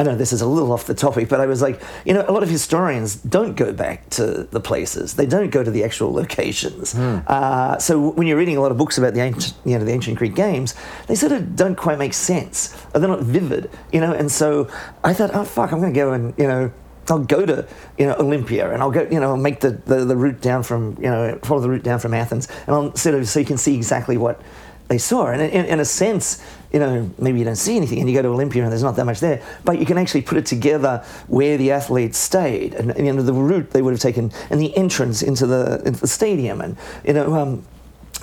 [0.00, 2.24] I know this is a little off the topic, but I was like, you know,
[2.26, 5.84] a lot of historians don't go back to the places; they don't go to the
[5.84, 6.94] actual locations.
[7.26, 9.92] Uh, so when you're reading a lot of books about the ancient, you know, the
[9.92, 10.74] ancient Greek games,
[11.06, 12.74] they sort of don't quite make sense.
[12.94, 14.14] Or they're not vivid, you know.
[14.14, 14.70] And so
[15.04, 16.72] I thought, oh fuck, I'm going to go and you know
[17.10, 20.16] I'll go to you know Olympia and I'll go you know make the, the, the
[20.16, 23.28] route down from you know follow the route down from Athens and I'll sort of
[23.28, 24.40] so you can see exactly what
[24.88, 26.42] they saw and in, in a sense
[26.72, 28.96] you know maybe you don't see anything and you go to Olympia and there's not
[28.96, 32.74] that much there but you can actually put it together where the athletes stayed.
[32.74, 35.82] And, and you know the route they would have taken and the entrance into the
[35.84, 36.60] into the stadium.
[36.60, 37.64] And you know um,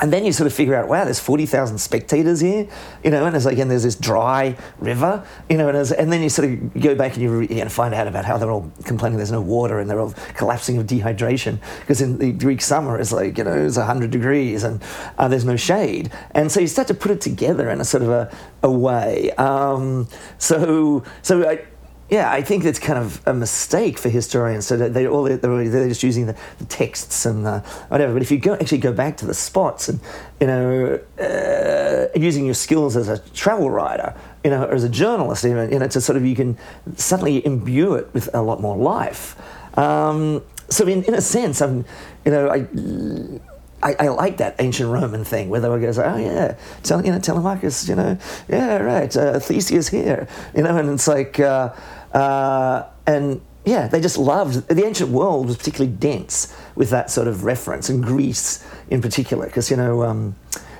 [0.01, 2.67] and then you sort of figure out, wow, there's 40,000 spectators here,
[3.03, 6.21] you know, and it's like, and there's this dry river, you know, and, and then
[6.21, 8.71] you sort of go back and you, re- know, find out about how they're all
[8.85, 12.99] complaining there's no water and they're all collapsing of dehydration because in the Greek summer
[12.99, 14.83] it's like, you know, it's 100 degrees and
[15.17, 16.11] uh, there's no shade.
[16.31, 19.31] And so you start to put it together in a sort of a, a way.
[19.31, 21.65] Um, so, so I,
[22.09, 24.65] yeah, I think that's kind of a mistake for historians.
[24.65, 28.13] So they all they're, they're just using the, the texts and the whatever.
[28.13, 29.99] But if you go actually go back to the spots and
[30.39, 34.89] you know uh, using your skills as a travel writer, you know, or as a
[34.89, 36.57] journalist, even you know, to sort of you can
[36.95, 39.35] suddenly imbue it with a lot more life.
[39.77, 41.83] Um, so in, in a sense, I'm
[42.25, 43.39] you know I.
[43.83, 47.11] I, I like that ancient Roman thing where they would go, oh yeah, tell you
[47.11, 48.17] know Telemachus, you know,
[48.49, 51.71] yeah right, uh, Theseus here, you know, and it's like, uh,
[52.17, 57.27] uh, and yeah, they just loved the ancient world was particularly dense with that sort
[57.27, 60.35] of reference, and Greece in particular, because you know, um,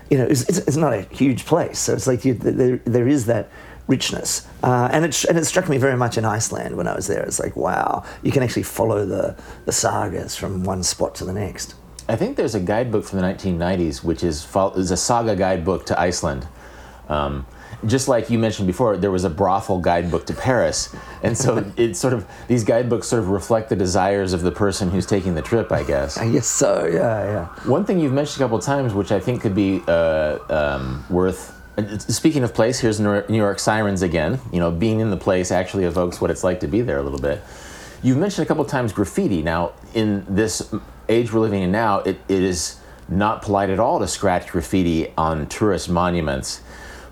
[0.10, 3.08] you know, it's, it's, it's not a huge place, so it's like you, there there
[3.08, 3.50] is that
[3.88, 7.06] richness, uh, and it and it struck me very much in Iceland when I was
[7.06, 7.22] there.
[7.24, 9.36] It's like wow, you can actually follow the
[9.66, 11.76] the sagas from one spot to the next.
[12.10, 16.00] I think there's a guidebook from the 1990s, which is is a saga guidebook to
[16.00, 16.48] Iceland.
[17.10, 17.46] Um,
[17.86, 22.00] just like you mentioned before, there was a brothel guidebook to Paris, and so it's
[22.00, 25.42] sort of these guidebooks sort of reflect the desires of the person who's taking the
[25.42, 26.18] trip, I guess.
[26.18, 26.86] I guess so.
[26.86, 27.70] Yeah, yeah.
[27.70, 31.06] One thing you've mentioned a couple of times, which I think could be uh, um,
[31.10, 31.54] worth.
[31.78, 34.40] uh, Speaking of place, here's New York- New York Sirens again.
[34.52, 37.04] You know, being in the place actually evokes what it's like to be there a
[37.04, 37.42] little bit.
[38.02, 39.42] You've mentioned a couple of times graffiti.
[39.44, 40.74] Now, in this
[41.10, 45.14] age we're living in now, it, it is not polite at all to scratch graffiti
[45.18, 46.62] on tourist monuments.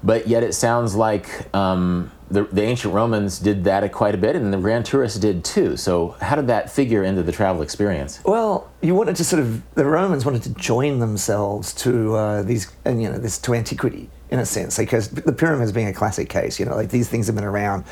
[0.05, 4.35] But yet it sounds like um, the, the ancient Romans did that quite a bit,
[4.35, 5.75] and the grand tourists did too.
[5.77, 8.19] So, how did that figure into the travel experience?
[8.23, 12.71] Well, you wanted to sort of the Romans wanted to join themselves to uh, these,
[12.85, 16.29] and you know, this to antiquity in a sense, because the pyramids being a classic
[16.29, 16.59] case.
[16.59, 17.83] You know, like these things have been around.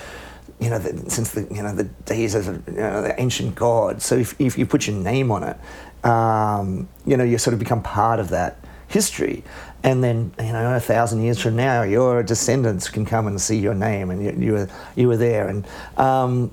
[0.60, 4.06] You know, the, since the you know the days of you know, the ancient gods.
[4.06, 7.60] So if, if you put your name on it, um, you know, you sort of
[7.60, 8.58] become part of that
[8.88, 9.44] history.
[9.84, 13.60] And then, you know, a thousand years from now, your descendants can come and see
[13.60, 15.50] your name, and you, you were you were there.
[15.50, 15.68] And
[15.98, 16.52] um,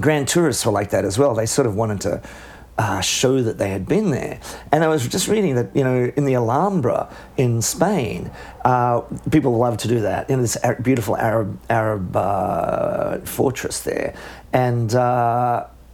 [0.00, 1.34] grand tourists were like that as well.
[1.34, 2.22] They sort of wanted to
[2.78, 4.40] uh, show that they had been there.
[4.72, 8.30] And I was just reading that, you know, in the Alhambra in Spain,
[8.64, 14.14] uh, people love to do that in this beautiful Arab Arab uh, fortress there,
[14.52, 14.92] and.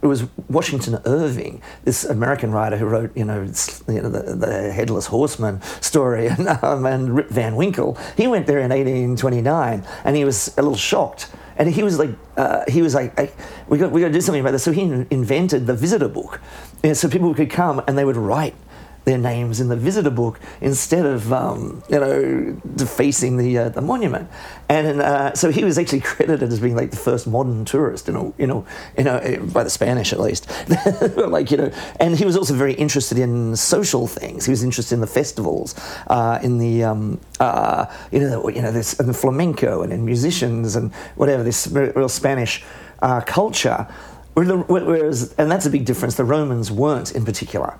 [0.02, 3.42] It was Washington Irving, this American writer who wrote, you know,
[3.86, 7.96] you know the, the Headless Horseman story, and, um, and Rip Van Winkle.
[8.16, 11.30] He went there in 1829, and he was a little shocked.
[11.56, 13.30] And he was like, uh, he was like, I,
[13.68, 14.64] we got we got to do something about this.
[14.64, 16.40] So he in- invented the visitor book,
[16.82, 18.56] and so people could come and they would write
[19.04, 23.80] their names in the visitor book instead of um, you know defacing the uh, the
[23.80, 24.28] monument.
[24.68, 28.14] And uh, so he was actually credited as being like the first modern tourist, you
[28.14, 28.64] know, you know,
[28.96, 30.48] you know, by the Spanish at least.
[31.16, 34.46] like you know, and he was also very interested in social things.
[34.46, 35.74] He was interested in the festivals,
[36.08, 40.04] uh, in the um, uh, you know, you know, this and the flamenco and in
[40.04, 42.64] musicians and whatever this real Spanish
[43.02, 43.86] uh, culture.
[44.34, 46.14] Whereas, and that's a big difference.
[46.14, 47.78] The Romans weren't in particular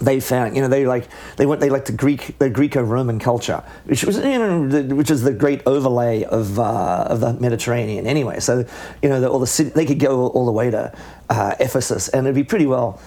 [0.00, 3.62] they found, you know, they like they went they like the Greek the Greco-Roman culture,
[3.84, 8.06] which was you know the, which is the great overlay of uh, of the Mediterranean
[8.06, 8.40] anyway.
[8.40, 8.64] So
[9.02, 10.92] you know the, all the city, they could go all the way to
[11.30, 13.00] uh, Ephesus, and it'd be pretty well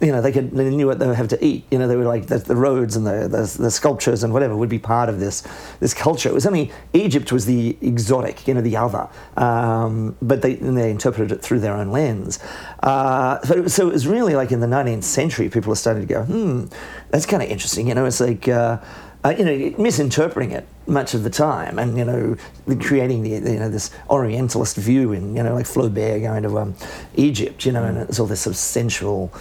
[0.00, 1.64] you know, they could they knew what they would have to eat.
[1.70, 4.56] You know, they were like the, the roads and the, the, the sculptures and whatever
[4.56, 5.42] would be part of this
[5.80, 6.28] this culture.
[6.28, 10.90] It was only Egypt was the exotic, you know, the other, um, but they they
[10.90, 12.38] interpreted it through their own lens.
[12.82, 16.14] Uh, so, so it was really like in the 19th century, people are starting to
[16.14, 16.66] go, hmm,
[17.10, 17.88] that's kind of interesting.
[17.88, 18.48] You know, it's like.
[18.48, 18.78] Uh,
[19.24, 22.36] uh, you know, misinterpreting it much of the time, and you know,
[22.80, 26.74] creating the you know this Orientalist view, in you know, like Flaubert going to um,
[27.16, 29.32] Egypt, you know, and it's all this sort of sensual,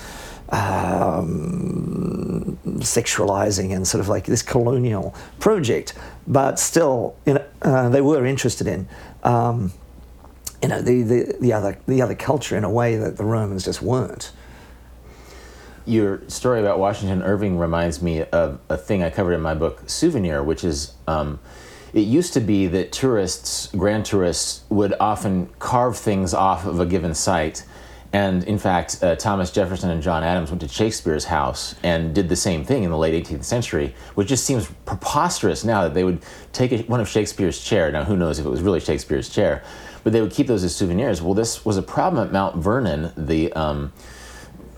[0.50, 5.93] um, sexualizing and sort of like this colonial project,
[6.26, 8.88] but still, you know, uh, they were interested in,
[9.24, 9.72] um,
[10.62, 13.66] you know, the, the, the other the other culture in a way that the Romans
[13.66, 14.32] just weren't.
[15.86, 19.89] Your story about Washington Irving reminds me of a thing I covered in my book
[19.89, 20.93] Souvenir, which is.
[21.08, 21.39] Um,
[21.93, 26.86] it used to be that tourists, grand tourists, would often carve things off of a
[26.86, 27.64] given site
[28.18, 32.30] and in fact, uh, Thomas Jefferson and John Adams went to Shakespeare's house and did
[32.30, 36.03] the same thing in the late 18th century, which just seems preposterous now that they
[36.03, 37.91] would take a, one of Shakespeare's chair.
[37.91, 39.63] Now, who knows if it was really Shakespeare's chair,
[40.03, 41.22] but they would keep those as souvenirs.
[41.22, 43.93] Well, this was a problem at Mount Vernon, the um,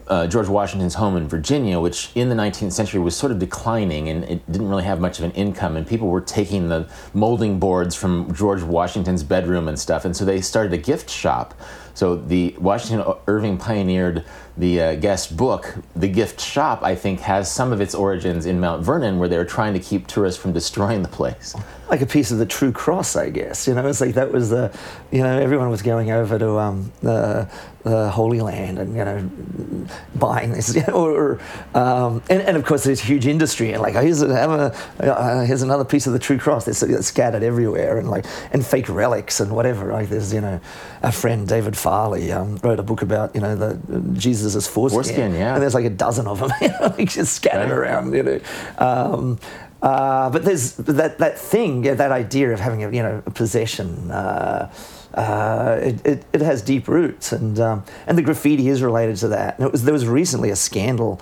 [0.09, 4.09] uh, George Washington's home in Virginia, which in the 19th century was sort of declining
[4.09, 5.77] and it didn't really have much of an income.
[5.77, 10.03] And people were taking the molding boards from George Washington's bedroom and stuff.
[10.03, 11.53] And so they started a gift shop
[11.99, 14.23] so the Washington Irving pioneered
[14.59, 18.59] the uh, guest book, The Gift Shop, I think, has some of its origins in
[18.59, 21.55] Mount Vernon, where they were trying to keep tourists from destroying the place.
[21.89, 23.67] Like a piece of the True Cross, I guess.
[23.67, 24.77] You know, it's like that was the,
[25.11, 27.49] you know, everyone was going over to um, the,
[27.83, 31.39] the Holy Land and you know, buying this, you know, or,
[31.73, 35.85] um, and, and of course there's huge industry and like here's a, uh, here's another
[35.85, 36.65] piece of the True Cross.
[36.65, 39.91] They're scattered everywhere and like and fake relics and whatever.
[39.91, 40.59] Like there's you know,
[41.01, 43.79] a friend David Farley um, wrote a book about you know the
[44.13, 45.03] Jesus' foreskin.
[45.03, 45.53] Foreskin, yeah.
[45.53, 47.89] And there's like a dozen of them, you know, like just scattered right.
[47.89, 48.39] around, you know.
[48.77, 49.39] Um,
[49.81, 53.31] uh, but there's that that thing, yeah, that idea of having a you know a
[53.31, 54.11] possession.
[54.11, 54.71] Uh,
[55.13, 59.29] uh, it, it, it, has deep roots, and um, and the graffiti is related to
[59.29, 59.57] that.
[59.57, 61.21] And it was there was recently a scandal.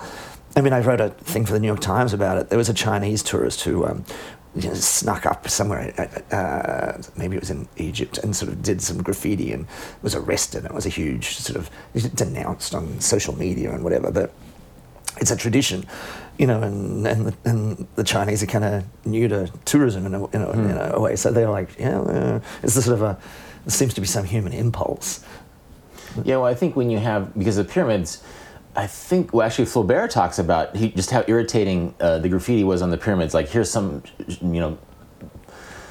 [0.55, 2.49] I mean, I wrote a thing for the New York Times about it.
[2.49, 4.05] There was a Chinese tourist who um,
[4.57, 8.61] you know, snuck up somewhere, uh, uh, maybe it was in Egypt, and sort of
[8.61, 9.67] did some graffiti and
[10.01, 10.65] was arrested.
[10.65, 11.69] It was a huge sort of
[12.15, 14.11] denounced on social media and whatever.
[14.11, 14.33] But
[15.19, 15.85] it's a tradition,
[16.37, 20.13] you know, and and the, and the Chinese are kind of new to tourism in
[20.15, 20.69] a, in a, mm.
[20.69, 21.15] in a, way.
[21.15, 23.19] So they're like, yeah, uh, it's a sort of a,
[23.65, 25.23] there seems to be some human impulse.
[26.23, 28.23] Yeah, well, I think when you have because the pyramids
[28.77, 32.83] I think well actually Flaubert talks about he just how irritating uh, the graffiti was
[32.83, 33.33] on the pyramids.
[33.33, 34.77] Like here's some you know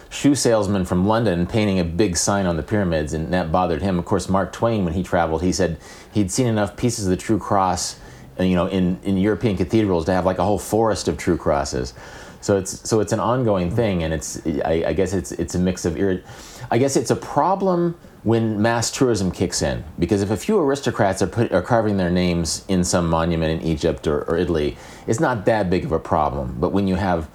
[0.09, 3.99] shoe salesman from London painting a big sign on the pyramids, and that bothered him.
[3.99, 5.79] Of course, Mark Twain when he traveled, he said
[6.13, 7.99] he'd seen enough pieces of the True Cross,
[8.39, 11.37] uh, you know, in in European cathedrals to have like a whole forest of True
[11.37, 11.93] Crosses.
[12.41, 15.59] So it's so it's an ongoing thing, and it's I, I guess it's it's a
[15.59, 16.23] mix of irrit.
[16.71, 19.85] I guess it's a problem when mass tourism kicks in.
[20.01, 23.69] Because if a few aristocrats are, put, are carving their names in some monument in
[23.69, 26.57] Egypt or, or Italy, it's not that big of a problem.
[26.59, 27.31] But when you have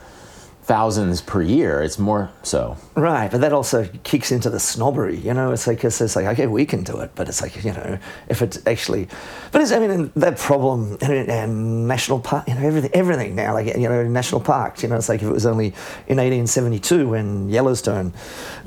[0.64, 1.82] thousands per year.
[1.82, 2.78] It's more so.
[2.96, 5.18] Right, but that also kicks into the snobbery.
[5.18, 7.64] You know, it's like it's, it's like okay, we can do it, but it's like
[7.64, 7.98] you know,
[8.30, 9.08] if it's actually,
[9.52, 13.54] but it's I mean that problem and, and national park, you know, everything, everything now
[13.54, 14.84] like you know, national parks.
[14.84, 15.68] You know, it's like if it was only
[16.08, 18.14] in 1872 when Yellowstone,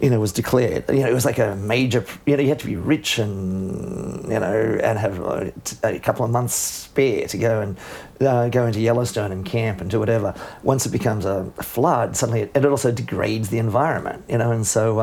[0.01, 0.89] you know, was declared.
[0.89, 2.05] You know, it was like a major.
[2.27, 5.51] You know, you had to be rich and you know and have uh,
[5.85, 7.77] a couple of months spare to go and
[8.25, 10.35] uh, go into Yellowstone and camp and do whatever.
[10.63, 14.51] Once it becomes a, flood, suddenly it, it, also degrades the environment, you know.
[14.51, 14.99] And so,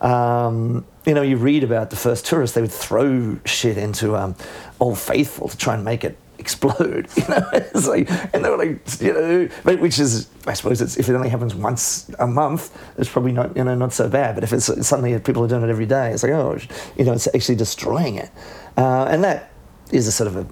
[0.00, 4.16] uh, um, you know, you read about the first tourists; they would throw shit into
[4.16, 4.36] um,
[4.80, 7.08] Old Faithful to try and make it explode.
[7.18, 10.96] You know, it's like, and they were like, you know, which is, I suppose, it's,
[10.96, 14.34] if it only happens once a month, it's probably not, you know, not so bad.
[14.34, 16.58] But if it's suddenly people are doing it every day, it's like, oh,
[16.96, 18.30] you know, it's actually destroying it,
[18.76, 19.50] uh, and that
[19.90, 20.46] is a sort of a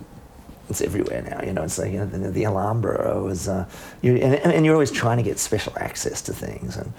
[0.68, 1.42] it's everywhere now.
[1.44, 3.68] You know, it's like you know, the, the Alhambra was, uh,
[4.02, 6.92] you, and, and you're always trying to get special access to things, and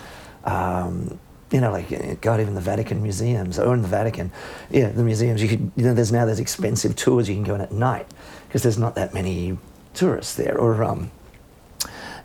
[0.45, 1.19] um,
[1.51, 4.31] you know, like God, even the Vatican museums, or in the Vatican,
[4.69, 5.41] yeah, the museums.
[5.41, 8.07] You could, you know, there's now there's expensive tours you can go on at night
[8.47, 9.57] because there's not that many
[9.93, 11.11] tourists there, or um,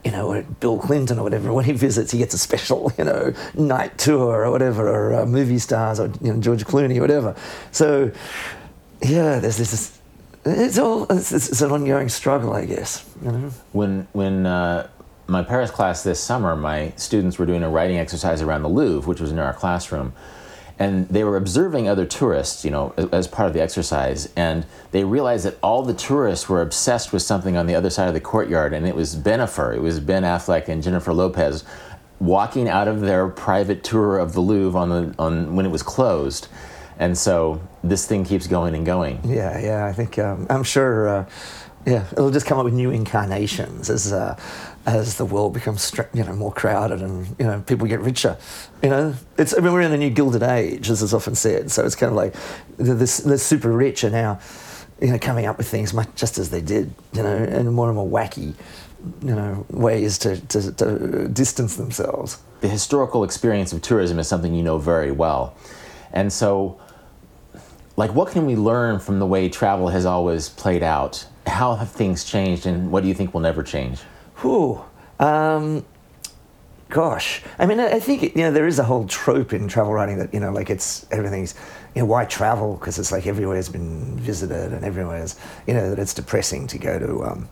[0.05, 3.33] you know, Bill Clinton or whatever, when he visits, he gets a special, you know,
[3.55, 7.37] night tour or whatever, or uh, movie stars or you know, George Clooney, or whatever.
[7.71, 8.11] So,
[9.03, 9.99] yeah, there's this.
[10.45, 13.09] It's all it's, it's an ongoing struggle, I guess.
[13.23, 13.51] You know?
[13.73, 14.89] When when uh,
[15.27, 19.09] my Paris class this summer, my students were doing a writing exercise around the Louvre,
[19.09, 20.13] which was in our classroom,
[20.79, 25.05] and they were observing other tourists, you know, as part of the exercise, and they
[25.05, 28.21] realized that all the tourists were obsessed with something on the other side of the
[28.21, 31.65] courtyard, and it was Bennifer, it was Ben Affleck and Jennifer Lopez
[32.19, 35.83] walking out of their private tour of the Louvre on the on when it was
[35.83, 36.49] closed,
[36.99, 39.21] and so this thing keeps going and going.
[39.25, 41.09] Yeah, yeah, I think um, I'm sure.
[41.09, 41.27] Uh,
[41.85, 44.39] yeah, it'll just come up with new incarnations as uh,
[44.87, 48.37] as the world becomes you know more crowded and you know people get richer.
[48.83, 51.73] You know, it's I mean we're in a new gilded age, as is often said.
[51.73, 52.35] So it's kind of like
[52.77, 54.39] the, the, the super rich are now
[55.01, 56.95] you know coming up with things much just as they did.
[57.13, 58.55] You know, and more and more wacky
[59.23, 62.39] you know ways to, to, to distance themselves.
[62.61, 65.57] The historical experience of tourism is something you know very well,
[66.13, 66.81] and so
[67.97, 71.91] like what can we learn from the way travel has always played out how have
[71.91, 74.01] things changed and what do you think will never change
[74.43, 74.83] Whew.
[75.21, 75.85] Um,
[76.89, 80.19] gosh, I mean, I think you know there is a whole trope in travel writing
[80.19, 81.55] that you know, like it's everything's,
[81.95, 82.75] you know, why travel?
[82.75, 86.99] Because it's like everywhere's been visited and everywhere's, you know, that it's depressing to go
[86.99, 87.25] to.
[87.25, 87.49] Um,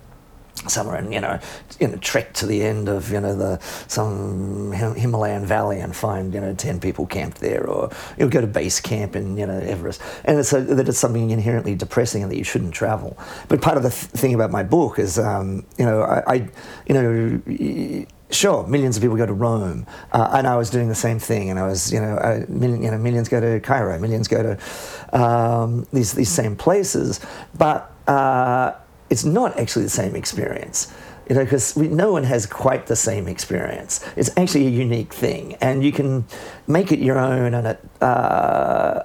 [0.68, 1.38] somewhere and you know,
[1.78, 6.34] you know, trek to the end of you know the some Himalayan valley and find
[6.34, 9.59] you know ten people camped there, or you'll go to base camp in you know
[9.59, 13.16] Everest, and it's a, that it's something inherently depressing and that you shouldn't travel.
[13.48, 16.48] But part of the th- thing about my book is, um, you know, I, I,
[16.86, 18.07] you know.
[18.32, 21.51] Sure, millions of people go to Rome, uh, and I was doing the same thing.
[21.51, 25.20] And I was, you know, million, you know, millions go to Cairo, millions go to
[25.20, 27.18] um, these these same places.
[27.59, 28.74] But uh,
[29.11, 30.93] it's not actually the same experience
[31.31, 34.05] you know, because no one has quite the same experience.
[34.17, 36.25] It's actually a unique thing, and you can
[36.67, 39.05] make it your own, and it, uh,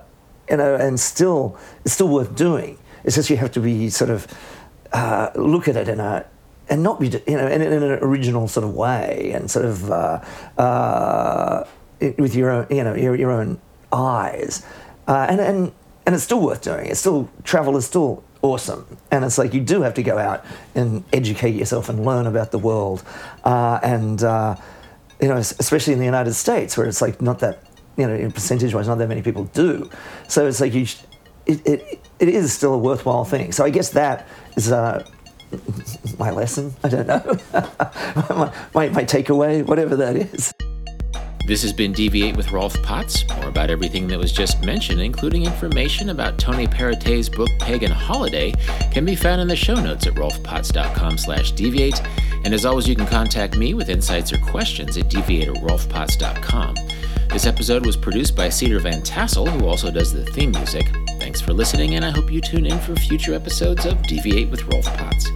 [0.50, 2.80] you know, and still, it's still worth doing.
[3.04, 4.26] It's just you have to be sort of
[4.92, 6.26] uh, look at it in a
[6.68, 9.92] and not be, you know, in, in an original sort of way, and sort of
[9.92, 10.20] uh,
[10.58, 11.64] uh
[12.18, 13.62] with your own, you know, your, your own
[13.94, 14.66] eyes,
[15.08, 15.72] uh, and and
[16.08, 16.88] and it's still worth doing.
[16.88, 18.86] It's still travel is still awesome.
[19.12, 22.52] And it's like you do have to go out and educate yourself and learn about
[22.52, 23.04] the world.
[23.44, 24.56] Uh, and, uh,
[25.20, 27.64] you know, especially in the United States where it's like not that,
[27.98, 29.90] you know, percentage wise, not that many people do.
[30.28, 30.86] So it's like you,
[31.48, 33.52] it, it, it is still a worthwhile thing.
[33.52, 35.04] So I guess that is, uh,
[36.20, 36.74] my lesson.
[36.84, 37.40] I don't know.
[38.30, 40.54] my, my, my takeaway, whatever that is.
[41.46, 43.24] This has been Deviate with Rolf Potts.
[43.36, 48.52] More about everything that was just mentioned, including information about Tony Perrottet's book Pagan Holiday,
[48.92, 52.02] can be found in the show notes at rolfpotts.com slash deviate.
[52.44, 56.76] And as always, you can contact me with insights or questions at deviate at rolfpotts.com.
[57.30, 60.88] This episode was produced by Cedar Van Tassel, who also does the theme music.
[61.20, 64.64] Thanks for listening, and I hope you tune in for future episodes of Deviate with
[64.66, 65.28] Rolf Potts.